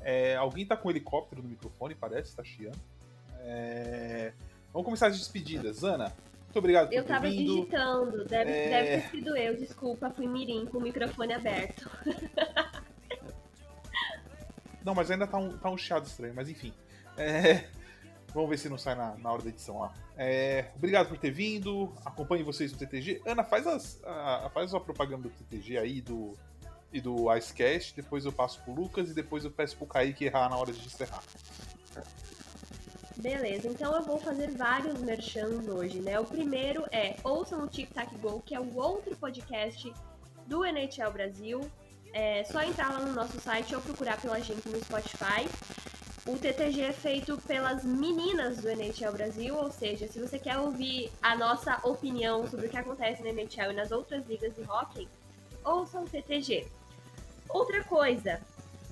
É, 0.00 0.34
alguém 0.34 0.64
tá 0.64 0.74
com 0.78 0.88
um 0.88 0.90
helicóptero 0.90 1.42
no 1.42 1.48
microfone, 1.50 1.94
parece, 1.94 2.34
tá 2.34 2.42
chiando. 2.42 2.80
É, 3.40 4.32
vamos 4.72 4.86
começar 4.86 5.08
as 5.08 5.18
despedidas. 5.18 5.84
Ana, 5.84 6.10
muito 6.44 6.58
obrigado 6.58 6.88
por 6.88 6.94
Eu 6.94 7.04
tava 7.04 7.28
vindo. 7.28 7.54
digitando, 7.54 8.24
deve, 8.24 8.50
é... 8.50 8.68
deve 8.70 9.02
ter 9.02 9.10
sido 9.10 9.36
eu, 9.36 9.54
desculpa, 9.58 10.08
fui 10.08 10.26
mirim 10.26 10.64
com 10.64 10.78
o 10.78 10.80
microfone 10.80 11.34
aberto. 11.34 11.90
Não, 14.82 14.94
mas 14.94 15.10
ainda 15.10 15.26
tá 15.26 15.36
um, 15.36 15.58
tá 15.58 15.68
um 15.68 15.76
chiado 15.76 16.06
estranho, 16.06 16.32
mas 16.34 16.48
enfim. 16.48 16.72
É... 17.18 17.66
Vamos 18.32 18.50
ver 18.50 18.58
se 18.58 18.68
não 18.68 18.76
sai 18.76 18.96
na, 18.96 19.14
na 19.18 19.32
hora 19.32 19.42
da 19.42 19.48
edição 19.48 19.78
lá. 19.78 19.94
É, 20.16 20.72
obrigado 20.74 21.08
por 21.08 21.16
ter 21.16 21.30
vindo. 21.30 21.92
Acompanhe 22.04 22.42
vocês 22.42 22.72
no 22.72 22.78
TTG. 22.78 23.22
Ana, 23.24 23.44
faz, 23.44 23.64
as, 23.64 24.02
a, 24.04 24.50
faz 24.52 24.74
a 24.74 24.80
propaganda 24.80 25.28
do 25.28 25.30
TTG 25.30 25.78
aí 25.78 26.00
do, 26.00 26.36
e 26.94 27.00
do 27.00 27.34
Icecast. 27.34 27.94
Depois 27.96 28.24
eu 28.24 28.32
passo 28.32 28.60
pro 28.62 28.72
Lucas 28.72 29.10
e 29.10 29.14
depois 29.14 29.44
eu 29.44 29.50
peço 29.50 29.76
pro 29.76 29.86
Kaique 29.86 30.24
errar 30.24 30.48
na 30.48 30.56
hora 30.56 30.72
de 30.72 30.86
encerrar. 30.86 31.22
Beleza, 33.16 33.68
então 33.68 33.94
eu 33.94 34.02
vou 34.02 34.18
fazer 34.18 34.50
vários 34.50 35.00
merchans 35.00 35.68
hoje, 35.68 36.00
né? 36.00 36.18
O 36.18 36.24
primeiro 36.24 36.84
é 36.90 37.16
Ouçam 37.22 37.64
o 37.64 37.68
Tic 37.68 37.92
Tac 37.92 38.14
Go, 38.18 38.42
que 38.44 38.54
é 38.54 38.60
o 38.60 38.76
outro 38.76 39.16
podcast 39.16 39.92
do 40.46 40.64
NHL 40.64 41.10
Brasil. 41.12 41.60
É 42.12 42.44
só 42.44 42.62
entrar 42.62 42.92
lá 42.92 43.00
no 43.00 43.12
nosso 43.12 43.40
site 43.40 43.74
ou 43.74 43.80
procurar 43.80 44.20
pela 44.20 44.40
gente 44.40 44.68
no 44.68 44.78
Spotify. 44.78 45.48
O 46.26 46.38
TTG 46.38 46.80
é 46.80 46.92
feito 46.92 47.36
pelas 47.38 47.84
meninas 47.84 48.58
do 48.58 48.68
NHL 48.68 49.12
Brasil, 49.12 49.56
ou 49.56 49.70
seja, 49.70 50.08
se 50.08 50.18
você 50.18 50.38
quer 50.38 50.58
ouvir 50.58 51.10
a 51.20 51.36
nossa 51.36 51.78
opinião 51.82 52.48
sobre 52.48 52.66
o 52.66 52.70
que 52.70 52.78
acontece 52.78 53.22
na 53.22 53.28
NHL 53.30 53.72
e 53.72 53.74
nas 53.74 53.90
outras 53.90 54.26
ligas 54.26 54.54
de 54.54 54.62
hockey, 54.62 55.08
ouça 55.64 56.00
o 56.00 56.08
TTG. 56.08 56.66
Outra 57.48 57.84
coisa, 57.84 58.40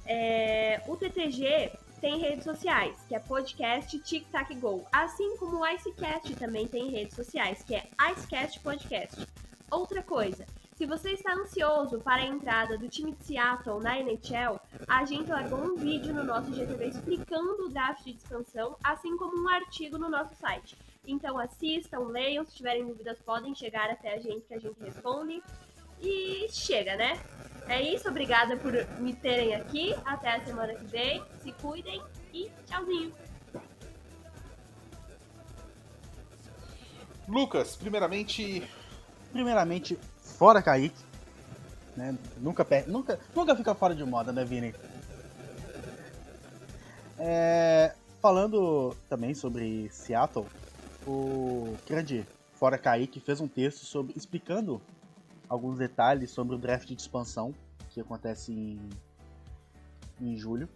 é, 0.07 0.83
o 0.87 0.97
TTG 0.97 1.73
tem 2.01 2.19
redes 2.19 2.45
sociais, 2.45 2.97
que 3.09 3.15
é 3.15 3.19
podcast 3.19 3.99
Tic 4.01 4.27
Tac 4.31 4.55
Go, 4.57 4.85
assim 4.93 5.37
como 5.37 5.59
o 5.59 5.67
Icecast 5.67 6.35
também 6.35 6.67
tem 6.67 6.91
redes 6.91 7.15
sociais, 7.15 7.63
que 7.63 7.75
é 7.75 7.89
Icecast 8.11 8.61
Podcast. 8.61 9.27
Outra 9.71 10.03
coisa, 10.03 10.45
se 10.75 10.85
você 10.85 11.13
está 11.13 11.33
ansioso 11.33 12.01
para 12.01 12.23
a 12.23 12.27
entrada 12.27 12.77
do 12.77 12.89
time 12.89 13.13
de 13.13 13.25
Seattle 13.25 13.81
na 13.81 14.01
NHL, 14.01 14.61
a 14.89 15.05
gente 15.05 15.31
largou 15.31 15.61
um 15.61 15.77
vídeo 15.77 16.13
no 16.13 16.25
nosso 16.25 16.53
GTV 16.53 16.87
explicando 16.87 17.67
o 17.67 17.69
draft 17.69 18.03
de 18.03 18.17
expansão, 18.17 18.77
assim 18.83 19.17
como 19.17 19.41
um 19.41 19.49
artigo 19.49 19.97
no 19.97 20.11
nosso 20.11 20.35
site. 20.35 20.77
Então 21.07 21.39
assistam, 21.39 22.01
leiam, 22.01 22.45
se 22.45 22.57
tiverem 22.57 22.85
dúvidas 22.85 23.21
podem 23.21 23.55
chegar 23.55 23.91
até 23.91 24.15
a 24.15 24.19
gente 24.19 24.47
que 24.47 24.55
a 24.55 24.59
gente 24.59 24.81
responde. 24.81 25.41
E 26.01 26.49
chega, 26.51 26.97
né? 26.97 27.21
É 27.69 27.81
isso, 27.81 28.09
obrigada 28.09 28.57
por 28.57 28.73
me 28.99 29.15
terem 29.15 29.55
aqui. 29.55 29.95
Até 30.05 30.37
a 30.37 30.45
semana 30.45 30.75
que 30.75 30.85
vem. 30.87 31.23
Se 31.43 31.53
cuidem 31.53 32.03
e 32.33 32.51
tchauzinho. 32.67 33.13
Lucas, 37.29 37.77
primeiramente. 37.77 38.69
Primeiramente, 39.33 39.99
fora 40.19 40.61
Kaique. 40.61 41.03
Né? 41.97 42.17
Nunca, 42.39 42.67
nunca, 42.87 43.21
nunca 43.35 43.57
fica 43.57 43.75
fora 43.75 43.95
de 43.95 44.05
moda, 44.05 44.33
né, 44.33 44.45
Vini? 44.45 44.75
É, 47.19 47.95
falando 48.21 48.97
também 49.09 49.35
sobre 49.35 49.89
Seattle, 49.91 50.47
o 51.07 51.77
grande 51.87 52.27
Fora 52.55 52.79
Kaique 52.79 53.19
fez 53.19 53.41
um 53.41 53.49
texto 53.49 53.85
sobre 53.85 54.13
explicando 54.17 54.81
alguns 55.49 55.79
detalhes 55.79 56.31
sobre 56.31 56.55
o 56.55 56.59
draft 56.59 56.89
de 56.89 57.01
expansão 57.01 57.55
que 57.91 58.01
acontece 58.01 58.53
em, 58.53 58.91
em 60.21 60.37
julho. 60.37 60.69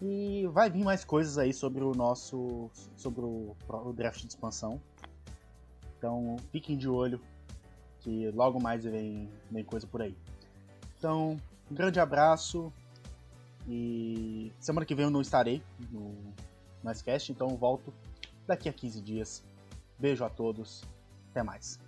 E 0.00 0.46
vai 0.52 0.70
vir 0.70 0.84
mais 0.84 1.04
coisas 1.04 1.36
aí 1.36 1.52
sobre 1.52 1.84
o 1.84 1.92
nosso. 1.94 2.70
sobre 2.96 3.22
o, 3.22 3.54
o 3.68 3.92
draft 3.92 4.20
de 4.22 4.28
expansão. 4.28 4.80
Então 5.98 6.36
fiquem 6.50 6.76
de 6.76 6.88
olho 6.88 7.20
que 8.00 8.30
logo 8.30 8.60
mais 8.60 8.84
vem, 8.84 9.28
vem 9.50 9.64
coisa 9.64 9.86
por 9.86 10.02
aí. 10.02 10.16
Então, 10.98 11.36
um 11.70 11.74
grande 11.74 12.00
abraço. 12.00 12.72
E 13.68 14.52
semana 14.58 14.86
que 14.86 14.94
vem 14.94 15.04
eu 15.04 15.10
não 15.10 15.20
estarei 15.20 15.62
no, 15.90 16.14
no 16.82 16.92
então 17.28 17.50
eu 17.50 17.56
volto 17.56 17.92
daqui 18.46 18.68
a 18.68 18.72
15 18.72 19.00
dias. 19.00 19.44
Beijo 19.98 20.24
a 20.24 20.30
todos. 20.30 20.82
Até 21.30 21.42
mais. 21.42 21.78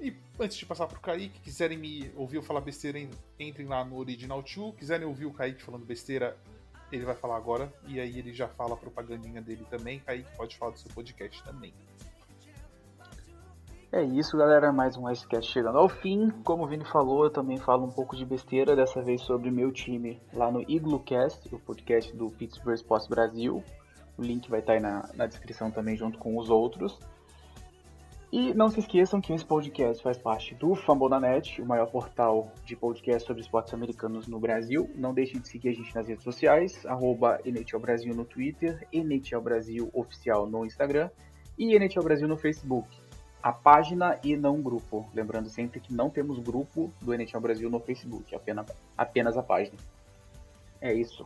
E 0.00 0.14
antes 0.38 0.56
de 0.56 0.66
passar 0.66 0.86
pro 0.86 1.00
Kaique, 1.00 1.40
quiserem 1.40 1.78
me 1.78 2.10
ouvir 2.16 2.36
eu 2.36 2.42
falar 2.42 2.60
besteira, 2.60 2.98
entrem 3.38 3.66
lá 3.66 3.84
no 3.84 3.96
Original 3.96 4.42
2. 4.42 4.74
Quiserem 4.76 5.06
ouvir 5.06 5.26
o 5.26 5.32
Kaique 5.32 5.62
falando 5.62 5.84
besteira, 5.84 6.36
ele 6.90 7.04
vai 7.04 7.14
falar 7.14 7.36
agora. 7.36 7.72
E 7.86 8.00
aí 8.00 8.18
ele 8.18 8.32
já 8.32 8.48
fala 8.48 8.74
a 8.74 8.76
propagandinha 8.76 9.40
dele 9.40 9.66
também. 9.70 10.00
Kaique 10.00 10.28
pode 10.36 10.56
falar 10.56 10.72
do 10.72 10.78
seu 10.78 10.90
podcast 10.92 11.42
também. 11.44 11.72
É 13.94 14.02
isso, 14.02 14.36
galera. 14.36 14.72
Mais 14.72 14.96
um 14.96 15.08
Icecast 15.08 15.52
chegando 15.52 15.78
ao 15.78 15.88
fim. 15.88 16.28
Como 16.42 16.64
o 16.64 16.66
Vini 16.66 16.84
falou, 16.84 17.22
eu 17.22 17.30
também 17.30 17.58
falo 17.58 17.84
um 17.84 17.90
pouco 17.92 18.16
de 18.16 18.24
besteira, 18.24 18.74
dessa 18.74 19.00
vez 19.00 19.20
sobre 19.20 19.52
meu 19.52 19.70
time 19.70 20.20
lá 20.32 20.50
no 20.50 20.68
IgluCast, 20.68 21.54
o 21.54 21.60
podcast 21.60 22.12
do 22.16 22.28
Pittsburgh 22.28 22.74
Sports 22.74 23.06
Brasil. 23.06 23.62
O 24.18 24.22
link 24.22 24.50
vai 24.50 24.58
estar 24.58 24.72
aí 24.72 24.80
na, 24.80 25.08
na 25.14 25.26
descrição 25.26 25.70
também, 25.70 25.96
junto 25.96 26.18
com 26.18 26.36
os 26.36 26.50
outros. 26.50 26.98
E 28.36 28.52
não 28.52 28.68
se 28.68 28.80
esqueçam 28.80 29.20
que 29.20 29.32
esse 29.32 29.44
podcast 29.44 30.02
faz 30.02 30.18
parte 30.18 30.56
do 30.56 30.74
Fambonanet, 30.74 31.62
o 31.62 31.64
maior 31.64 31.86
portal 31.86 32.50
de 32.64 32.74
podcast 32.74 33.24
sobre 33.28 33.42
esportes 33.42 33.72
americanos 33.72 34.26
no 34.26 34.40
Brasil. 34.40 34.90
Não 34.96 35.14
deixem 35.14 35.40
de 35.40 35.46
seguir 35.46 35.68
a 35.68 35.72
gente 35.72 35.94
nas 35.94 36.08
redes 36.08 36.24
sociais, 36.24 36.84
arroba 36.84 37.38
NHL 37.44 37.78
Brasil 37.78 38.12
no 38.12 38.24
Twitter, 38.24 38.88
NHL 38.92 39.40
Brasil 39.40 39.88
Oficial 39.94 40.48
no 40.48 40.66
Instagram 40.66 41.10
e 41.56 41.76
NHL 41.76 42.02
Brasil 42.02 42.26
no 42.26 42.36
Facebook. 42.36 42.88
A 43.40 43.52
página 43.52 44.18
e 44.24 44.36
não 44.36 44.60
grupo. 44.60 45.08
Lembrando 45.14 45.48
sempre 45.48 45.78
que 45.78 45.94
não 45.94 46.10
temos 46.10 46.40
grupo 46.40 46.92
do 47.00 47.14
NHL 47.14 47.40
Brasil 47.40 47.70
no 47.70 47.78
Facebook, 47.78 48.34
apenas, 48.34 48.66
apenas 48.98 49.36
a 49.36 49.44
página. 49.44 49.78
É 50.80 50.92
isso. 50.92 51.24